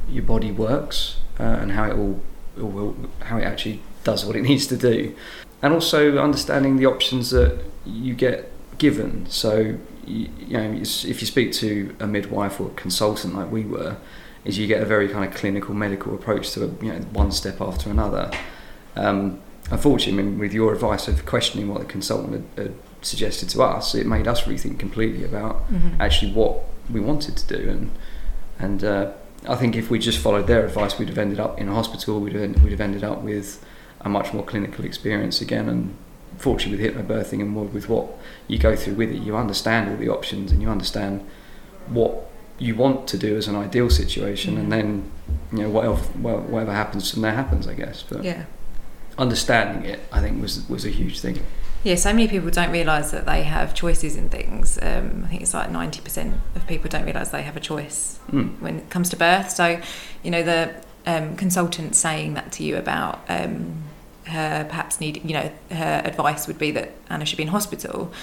your 0.09 0.23
body 0.23 0.51
works 0.51 1.17
uh, 1.39 1.43
and 1.43 1.71
how 1.71 1.85
it 1.85 1.93
all, 1.93 2.21
all 2.59 2.67
will, 2.69 2.95
how 3.21 3.37
it 3.37 3.43
actually 3.43 3.81
does 4.03 4.25
what 4.25 4.35
it 4.35 4.41
needs 4.49 4.67
to 4.67 4.77
do, 4.77 5.15
and 5.61 5.73
also 5.73 6.17
understanding 6.17 6.75
the 6.75 6.85
options 6.85 7.29
that 7.29 7.63
you 7.85 8.13
get 8.13 8.51
given. 8.77 9.25
So 9.29 9.77
you, 10.05 10.29
you 10.39 10.57
know, 10.57 10.73
if 10.81 11.21
you 11.21 11.27
speak 11.27 11.53
to 11.53 11.95
a 12.01 12.07
midwife 12.07 12.59
or 12.59 12.67
a 12.67 12.73
consultant 12.73 13.35
like 13.35 13.49
we 13.49 13.63
were, 13.63 13.95
is 14.45 14.57
you 14.57 14.67
get 14.67 14.81
a 14.81 14.85
very 14.85 15.07
kind 15.07 15.25
of 15.25 15.33
clinical 15.37 15.73
medical 15.73 16.13
approach 16.13 16.51
to 16.51 16.63
a, 16.63 16.67
you 16.83 16.91
know 16.91 16.99
one 17.11 17.31
step 17.31 17.61
after 17.61 17.89
another. 17.89 18.31
Um, 18.95 19.41
unfortunately, 19.71 20.21
I 20.21 20.25
mean, 20.25 20.39
with 20.39 20.53
your 20.53 20.73
advice 20.73 21.07
of 21.07 21.25
questioning 21.25 21.69
what 21.69 21.79
the 21.79 21.85
consultant 21.85 22.45
had, 22.55 22.65
had 22.65 22.75
suggested 23.01 23.49
to 23.49 23.63
us, 23.63 23.95
it 23.95 24.05
made 24.05 24.27
us 24.27 24.41
rethink 24.43 24.79
completely 24.79 25.23
about 25.23 25.63
actually 25.99 26.31
what 26.31 26.63
we 26.91 26.99
wanted 26.99 27.37
to 27.37 27.57
do. 27.57 27.69
And 27.69 27.91
and 28.59 28.83
uh, 28.83 29.11
I 29.47 29.55
think 29.55 29.75
if 29.75 29.89
we 29.89 29.99
just 29.99 30.19
followed 30.19 30.47
their 30.47 30.65
advice 30.65 30.97
we'd 30.97 31.09
have 31.09 31.17
ended 31.17 31.39
up 31.39 31.59
in 31.59 31.69
a 31.69 31.73
hospital 31.73 32.19
we'd 32.19 32.33
have, 32.33 32.63
we'd 32.63 32.71
have 32.71 32.81
ended 32.81 33.03
up 33.03 33.21
with 33.21 33.63
a 34.01 34.09
much 34.09 34.33
more 34.33 34.43
clinical 34.43 34.85
experience 34.85 35.41
again. 35.41 35.69
And 35.69 35.95
fortunately 36.37 36.83
with 36.83 36.95
hypnobirthing 36.95 37.41
and 37.41 37.49
more 37.49 37.65
with 37.65 37.89
what 37.89 38.07
you 38.47 38.57
go 38.57 38.75
through 38.75 38.95
with 38.95 39.11
it 39.11 39.21
you 39.21 39.35
understand 39.35 39.89
all 39.89 39.97
the 39.97 40.09
options 40.09 40.51
and 40.51 40.61
you 40.61 40.69
understand 40.69 41.25
what 41.87 42.29
you 42.63 42.75
want 42.75 43.07
to 43.07 43.17
do 43.17 43.35
as 43.35 43.47
an 43.47 43.55
ideal 43.55 43.89
situation 43.89 44.57
and 44.57 44.71
then 44.71 45.11
you 45.51 45.59
know 45.59 45.69
whatever 45.69 45.95
whatever 45.95 46.73
happens 46.73 47.11
from 47.11 47.21
there 47.21 47.33
happens 47.33 47.67
I 47.67 47.73
guess 47.73 48.03
but 48.03 48.23
yeah. 48.23 48.45
understanding 49.17 49.89
it 49.89 49.99
I 50.11 50.21
think 50.21 50.41
was 50.41 50.67
was 50.69 50.85
a 50.85 50.89
huge 50.89 51.19
thing 51.19 51.39
Yeah, 51.83 51.95
so 51.95 52.13
many 52.13 52.29
people 52.29 52.49
don't 52.49 52.71
realise 52.71 53.11
that 53.11 53.25
they 53.25 53.43
have 53.43 53.73
choices 53.73 54.15
in 54.15 54.29
things. 54.29 54.79
Um, 54.81 55.23
I 55.25 55.27
think 55.27 55.41
it's 55.41 55.53
like 55.53 55.69
90% 55.69 56.37
of 56.55 56.65
people 56.65 56.89
don't 56.89 57.03
realise 57.03 57.29
they 57.29 57.41
have 57.41 57.57
a 57.57 57.59
choice 57.59 58.19
mm. 58.31 58.57
when 58.61 58.79
it 58.79 58.89
comes 58.89 59.09
to 59.09 59.17
birth. 59.17 59.49
So, 59.49 59.81
you 60.23 60.31
know, 60.31 60.43
the 60.43 60.73
um, 61.05 61.35
consultant 61.35 61.95
saying 61.95 62.35
that 62.35 62.53
to 62.53 62.63
you 62.63 62.77
about 62.77 63.19
um, 63.27 63.83
her 64.27 64.65
perhaps 64.69 65.01
need, 65.01 65.25
you 65.25 65.33
know, 65.33 65.51
her 65.71 66.01
advice 66.05 66.47
would 66.47 66.57
be 66.57 66.71
that 66.71 66.91
Anna 67.09 67.25
should 67.25 67.37
be 67.37 67.43
in 67.43 67.49
hospital. 67.49 68.13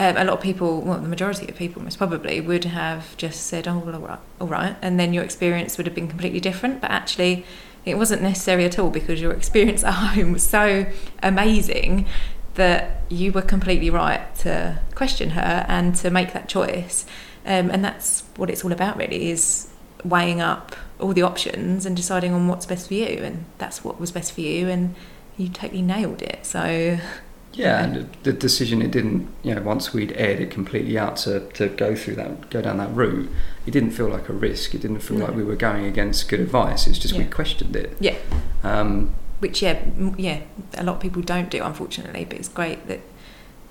Um, 0.00 0.16
a 0.16 0.24
lot 0.24 0.38
of 0.38 0.40
people, 0.40 0.80
well, 0.80 0.98
the 0.98 1.08
majority 1.08 1.46
of 1.46 1.56
people 1.56 1.82
most 1.82 1.98
probably 1.98 2.40
would 2.40 2.64
have 2.64 3.14
just 3.18 3.46
said, 3.48 3.68
"Oh, 3.68 3.78
well, 3.78 3.96
all 3.96 4.00
right, 4.00 4.18
all 4.40 4.46
right," 4.48 4.76
and 4.80 4.98
then 4.98 5.12
your 5.12 5.22
experience 5.22 5.76
would 5.76 5.86
have 5.86 5.94
been 5.94 6.08
completely 6.08 6.40
different. 6.40 6.80
But 6.80 6.90
actually, 6.90 7.44
it 7.84 7.96
wasn't 7.98 8.22
necessary 8.22 8.64
at 8.64 8.78
all 8.78 8.88
because 8.88 9.20
your 9.20 9.32
experience 9.40 9.84
at 9.84 9.92
home 9.92 10.32
was 10.32 10.42
so 10.42 10.86
amazing 11.22 12.06
that 12.54 13.02
you 13.10 13.30
were 13.30 13.42
completely 13.42 13.90
right 13.90 14.34
to 14.36 14.80
question 14.94 15.30
her 15.30 15.66
and 15.68 15.94
to 15.96 16.10
make 16.10 16.32
that 16.32 16.48
choice. 16.48 17.04
Um, 17.44 17.70
and 17.70 17.84
that's 17.84 18.22
what 18.36 18.48
it's 18.48 18.64
all 18.64 18.72
about, 18.72 18.96
really, 18.96 19.30
is 19.30 19.68
weighing 20.02 20.40
up 20.40 20.76
all 20.98 21.12
the 21.12 21.22
options 21.22 21.84
and 21.84 21.94
deciding 21.94 22.32
on 22.32 22.48
what's 22.48 22.64
best 22.64 22.88
for 22.88 22.94
you. 22.94 23.22
And 23.22 23.44
that's 23.58 23.84
what 23.84 24.00
was 24.00 24.12
best 24.12 24.32
for 24.32 24.40
you, 24.40 24.70
and 24.70 24.94
you 25.36 25.50
totally 25.50 25.82
nailed 25.82 26.22
it. 26.22 26.46
So, 26.46 26.98
Yeah, 27.52 27.82
and 27.84 28.08
the- 28.22 28.32
decision 28.32 28.80
it 28.80 28.90
didn't, 28.92 29.28
you 29.42 29.54
know, 29.54 29.62
once 29.62 29.92
we'd 29.92 30.12
aired 30.12 30.40
it 30.40 30.50
completely 30.50 30.96
out 30.96 31.16
to, 31.18 31.40
to 31.54 31.68
go 31.68 31.94
through 31.96 32.14
that, 32.16 32.48
go 32.50 32.62
down 32.62 32.78
that 32.78 32.94
route, 32.94 33.28
it 33.66 33.72
didn't 33.72 33.90
feel 33.90 34.08
like 34.08 34.28
a 34.28 34.32
risk. 34.32 34.74
It 34.74 34.82
didn't 34.82 35.00
feel 35.00 35.18
No. 35.18 35.26
like 35.26 35.34
we 35.34 35.42
were 35.42 35.56
going 35.56 35.84
against 35.84 36.28
good 36.28 36.40
advice. 36.40 36.86
It's 36.86 36.98
just 36.98 37.14
we 37.14 37.24
questioned 37.24 37.74
it. 37.74 37.96
Yeah. 38.00 38.16
Um, 38.62 39.14
which 39.40 39.62
yeah, 39.62 39.80
m- 39.98 40.14
yeah, 40.18 40.40
a 40.74 40.84
lot 40.84 40.96
of 40.96 41.00
people 41.00 41.22
don't 41.22 41.50
do, 41.50 41.62
unfortunately. 41.62 42.24
But 42.24 42.38
it's 42.38 42.48
great 42.48 42.86
that 42.88 43.00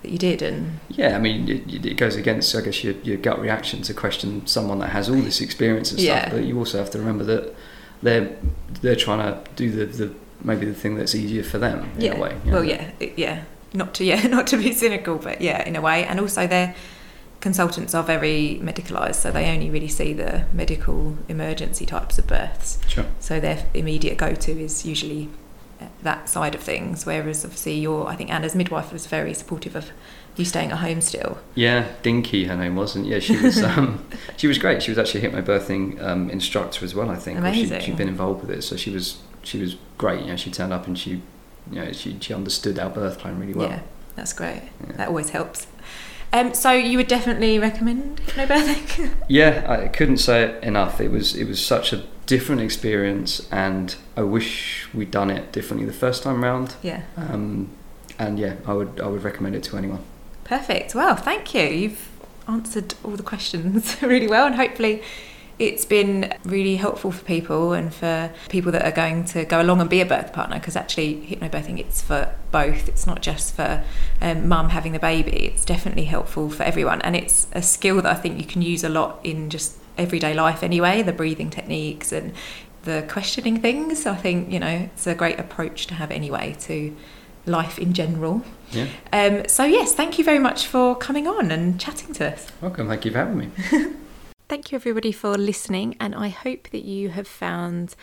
that 0.01 0.11
you 0.11 0.17
did, 0.17 0.41
and 0.41 0.79
yeah, 0.89 1.15
I 1.15 1.19
mean, 1.19 1.47
it, 1.49 1.85
it 1.85 1.97
goes 1.97 2.15
against, 2.15 2.55
I 2.55 2.61
guess, 2.61 2.83
your, 2.85 2.93
your 3.03 3.17
gut 3.17 3.39
reaction 3.39 3.81
to 3.83 3.93
question 3.93 4.47
someone 4.47 4.79
that 4.79 4.89
has 4.91 5.09
all 5.09 5.21
this 5.21 5.41
experience 5.41 5.91
and 5.91 5.99
stuff. 5.99 6.23
Yeah. 6.23 6.29
But 6.29 6.45
you 6.45 6.57
also 6.57 6.77
have 6.79 6.89
to 6.91 6.97
remember 6.99 7.23
that 7.25 7.53
they're 8.01 8.35
they're 8.81 8.95
trying 8.95 9.19
to 9.19 9.49
do 9.55 9.69
the, 9.71 9.85
the 9.85 10.13
maybe 10.43 10.65
the 10.65 10.73
thing 10.73 10.95
that's 10.95 11.13
easier 11.15 11.43
for 11.43 11.57
them 11.59 11.91
in 11.97 12.01
yeah, 12.01 12.13
a 12.15 12.19
way. 12.19 12.35
well, 12.45 12.55
know. 12.55 12.61
yeah, 12.61 12.91
yeah, 13.17 13.43
not 13.73 13.93
to 13.95 14.05
yeah, 14.05 14.27
not 14.27 14.47
to 14.47 14.57
be 14.57 14.73
cynical, 14.73 15.17
but 15.17 15.41
yeah, 15.41 15.63
in 15.63 15.75
a 15.75 15.81
way, 15.81 16.05
and 16.05 16.19
also 16.19 16.47
their 16.47 16.75
consultants 17.41 17.95
are 17.95 18.03
very 18.03 18.59
medicalised, 18.61 19.15
so 19.15 19.31
they 19.31 19.49
only 19.49 19.69
really 19.69 19.87
see 19.87 20.13
the 20.13 20.45
medical 20.53 21.17
emergency 21.27 21.85
types 21.85 22.19
of 22.19 22.27
births. 22.27 22.79
Sure. 22.87 23.05
So 23.19 23.39
their 23.39 23.65
immediate 23.73 24.17
go-to 24.17 24.51
is 24.51 24.85
usually 24.85 25.29
uh, 25.79 25.85
that 26.03 26.27
side 26.27 26.55
of 26.55 26.61
things. 26.61 27.05
Whereas 27.05 27.45
obviously 27.45 27.79
your, 27.79 28.07
I 28.07 28.15
think 28.15 28.29
Anna's 28.29 28.55
midwife 28.55 28.91
was 28.91 29.07
very 29.07 29.33
supportive 29.33 29.75
of 29.75 29.91
you 30.35 30.45
staying 30.45 30.71
at 30.71 30.79
home 30.79 31.01
still. 31.01 31.37
Yeah, 31.55 31.87
Dinky, 32.01 32.45
her 32.45 32.55
name 32.55 32.75
wasn't. 32.75 33.05
Yeah, 33.05 33.19
she 33.19 33.37
was. 33.37 33.61
Um, 33.61 34.05
she 34.37 34.47
was 34.47 34.57
great. 34.57 34.81
She 34.81 34.91
was 34.91 34.97
actually 34.97 35.25
a 35.25 35.31
hypnobirthing 35.31 36.01
um, 36.01 36.29
instructor 36.29 36.85
as 36.85 36.95
well. 36.95 37.09
I 37.09 37.15
think. 37.15 37.37
Amazing. 37.37 37.79
She, 37.79 37.87
she'd 37.87 37.97
been 37.97 38.07
involved 38.07 38.41
with 38.41 38.51
it, 38.51 38.63
so 38.63 38.75
she 38.75 38.89
was. 38.89 39.19
She 39.43 39.59
was 39.59 39.77
great. 39.97 40.21
You 40.21 40.27
know, 40.27 40.35
she 40.35 40.51
turned 40.51 40.73
up 40.73 40.85
and 40.85 40.99
she, 40.99 41.21
you 41.71 41.81
know, 41.83 41.91
she 41.91 42.17
she 42.19 42.33
understood 42.33 42.79
our 42.79 42.89
birth 42.89 43.19
plan 43.19 43.39
really 43.39 43.53
well. 43.53 43.69
Yeah, 43.69 43.81
that's 44.15 44.33
great. 44.33 44.63
Yeah. 44.87 44.95
That 44.97 45.07
always 45.09 45.29
helps. 45.31 45.67
Um, 46.31 46.53
so 46.53 46.71
you 46.71 46.97
would 46.97 47.07
definitely 47.07 47.57
recommend 47.57 48.21
hypnobirthing? 48.27 49.11
Yeah, 49.27 49.65
I 49.67 49.87
couldn't 49.87 50.17
say 50.17 50.43
it 50.43 50.63
enough. 50.63 51.01
It 51.01 51.09
was 51.11 51.35
it 51.35 51.45
was 51.47 51.63
such 51.65 51.91
a 51.93 52.03
different 52.27 52.61
experience, 52.61 53.47
and 53.51 53.95
I 54.15 54.21
wish 54.21 54.87
we'd 54.93 55.09
done 55.11 55.31
it 55.31 55.51
differently 55.51 55.87
the 55.87 55.93
first 55.97 56.21
time 56.23 56.43
round. 56.43 56.75
yeah. 56.83 57.01
Um, 57.17 57.69
and 58.19 58.37
yeah, 58.37 58.55
I 58.65 58.73
would 58.73 58.99
I 59.01 59.07
would 59.07 59.23
recommend 59.23 59.55
it 59.55 59.63
to 59.63 59.77
anyone. 59.77 60.03
Perfect. 60.43 60.93
Well, 60.93 61.15
thank 61.15 61.53
you. 61.55 61.63
You've 61.63 62.09
answered 62.47 62.93
all 63.03 63.11
the 63.15 63.23
questions 63.23 63.95
really 64.01 64.27
well, 64.27 64.45
and 64.45 64.55
hopefully, 64.55 65.01
it's 65.59 65.83
been 65.85 66.33
really 66.45 66.77
helpful 66.77 67.11
for 67.11 67.23
people 67.25 67.73
and 67.73 67.93
for 67.93 68.31
people 68.47 68.71
that 68.71 68.83
are 68.85 68.91
going 68.91 69.25
to 69.25 69.43
go 69.45 69.61
along 69.61 69.81
and 69.81 69.89
be 69.89 69.99
a 70.01 70.05
birth 70.05 70.31
partner. 70.33 70.57
Because 70.57 70.75
actually, 70.75 71.15
hypnobirthing 71.29 71.79
it's 71.79 72.01
for 72.01 72.33
both. 72.51 72.87
It's 72.87 73.05
not 73.05 73.21
just 73.21 73.55
for 73.55 73.83
um, 74.21 74.47
mum 74.47 74.69
having 74.69 74.93
the 74.93 74.99
baby. 74.99 75.31
It's 75.31 75.65
definitely 75.65 76.05
helpful 76.05 76.49
for 76.49 76.63
everyone, 76.63 77.01
and 77.01 77.15
it's 77.15 77.47
a 77.51 77.61
skill 77.61 77.97
that 77.97 78.05
I 78.05 78.15
think 78.15 78.39
you 78.39 78.45
can 78.45 78.61
use 78.61 78.83
a 78.83 78.89
lot 78.89 79.19
in 79.23 79.49
just 79.49 79.77
everyday 79.97 80.33
life 80.33 80.63
anyway. 80.63 81.01
The 81.01 81.11
breathing 81.13 81.49
techniques 81.49 82.11
and 82.11 82.33
the 82.83 83.05
questioning 83.09 83.59
things. 83.61 84.05
I 84.05 84.15
think 84.15 84.51
you 84.51 84.59
know 84.59 84.89
it's 84.93 85.05
a 85.07 85.13
great 85.13 85.39
approach 85.39 85.87
to 85.87 85.93
have 85.95 86.09
anyway 86.11 86.55
to 86.61 86.95
life 87.45 87.77
in 87.79 87.93
general. 87.93 88.43
Yeah, 88.71 88.87
Um, 89.11 89.47
so, 89.47 89.63
yes, 89.63 89.95
thank 89.95 90.19
you 90.19 90.23
very 90.23 90.37
much 90.37 90.67
for 90.67 90.95
coming 90.95 91.27
on 91.27 91.51
and 91.51 91.79
chatting 91.79 92.13
to 92.15 92.33
us. 92.33 92.47
welcome. 92.61 92.87
Thank 92.87 93.03
you 93.05 93.11
for 93.11 93.17
having 93.17 93.37
me. 93.37 93.49
Thank 94.49 94.71
you, 94.71 94.77
everybody, 94.77 95.11
for 95.11 95.37
listening. 95.37 95.95
And 95.99 96.15
I 96.15 96.29
hope 96.29 96.71
that 96.71 96.83
you 96.83 97.09
have 97.09 97.27
found 97.27 97.95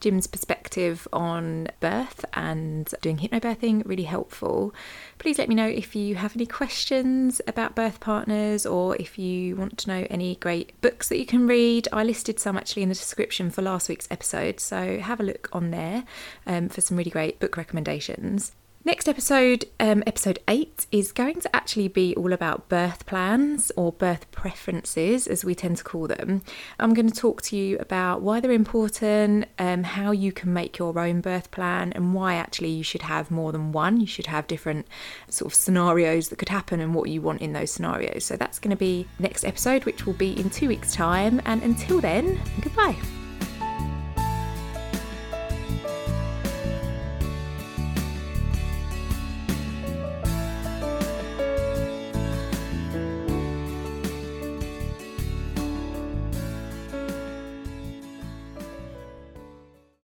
Jim's 0.00 0.26
perspective 0.26 1.06
on 1.12 1.68
birth 1.78 2.24
and 2.32 2.92
doing 3.02 3.18
hypnobirthing 3.18 3.86
really 3.86 4.02
helpful. 4.02 4.74
Please 5.20 5.38
let 5.38 5.48
me 5.48 5.54
know 5.54 5.68
if 5.68 5.94
you 5.94 6.16
have 6.16 6.34
any 6.34 6.44
questions 6.44 7.40
about 7.46 7.76
birth 7.76 8.00
partners 8.00 8.66
or 8.66 8.96
if 8.96 9.16
you 9.16 9.54
want 9.54 9.78
to 9.78 9.88
know 9.88 10.04
any 10.10 10.34
great 10.34 10.72
books 10.80 11.08
that 11.08 11.20
you 11.20 11.24
can 11.24 11.46
read. 11.46 11.86
I 11.92 12.02
listed 12.02 12.40
some 12.40 12.56
actually 12.56 12.82
in 12.82 12.88
the 12.88 12.96
description 12.96 13.48
for 13.50 13.62
last 13.62 13.88
week's 13.88 14.08
episode, 14.10 14.58
so 14.58 14.98
have 14.98 15.20
a 15.20 15.22
look 15.22 15.50
on 15.52 15.70
there 15.70 16.02
um, 16.48 16.68
for 16.68 16.80
some 16.80 16.96
really 16.96 17.12
great 17.12 17.38
book 17.38 17.56
recommendations. 17.56 18.50
Next 18.84 19.08
episode, 19.08 19.66
um, 19.78 20.02
episode 20.08 20.40
eight, 20.48 20.86
is 20.90 21.12
going 21.12 21.40
to 21.42 21.54
actually 21.54 21.86
be 21.86 22.16
all 22.16 22.32
about 22.32 22.68
birth 22.68 23.06
plans 23.06 23.70
or 23.76 23.92
birth 23.92 24.28
preferences, 24.32 25.28
as 25.28 25.44
we 25.44 25.54
tend 25.54 25.76
to 25.76 25.84
call 25.84 26.08
them. 26.08 26.42
I'm 26.80 26.92
going 26.92 27.08
to 27.08 27.14
talk 27.14 27.42
to 27.42 27.56
you 27.56 27.78
about 27.78 28.22
why 28.22 28.40
they're 28.40 28.50
important, 28.50 29.46
um, 29.56 29.84
how 29.84 30.10
you 30.10 30.32
can 30.32 30.52
make 30.52 30.78
your 30.78 30.98
own 30.98 31.20
birth 31.20 31.52
plan, 31.52 31.92
and 31.92 32.12
why 32.12 32.34
actually 32.34 32.70
you 32.70 32.82
should 32.82 33.02
have 33.02 33.30
more 33.30 33.52
than 33.52 33.70
one. 33.70 34.00
You 34.00 34.06
should 34.08 34.26
have 34.26 34.48
different 34.48 34.88
sort 35.28 35.52
of 35.52 35.54
scenarios 35.54 36.30
that 36.30 36.40
could 36.40 36.48
happen 36.48 36.80
and 36.80 36.92
what 36.92 37.08
you 37.08 37.22
want 37.22 37.40
in 37.40 37.52
those 37.52 37.70
scenarios. 37.70 38.24
So 38.24 38.36
that's 38.36 38.58
going 38.58 38.70
to 38.70 38.76
be 38.76 39.06
next 39.20 39.44
episode, 39.44 39.84
which 39.84 40.06
will 40.06 40.14
be 40.14 40.32
in 40.40 40.50
two 40.50 40.66
weeks' 40.66 40.92
time. 40.92 41.40
And 41.44 41.62
until 41.62 42.00
then, 42.00 42.40
goodbye. 42.60 42.96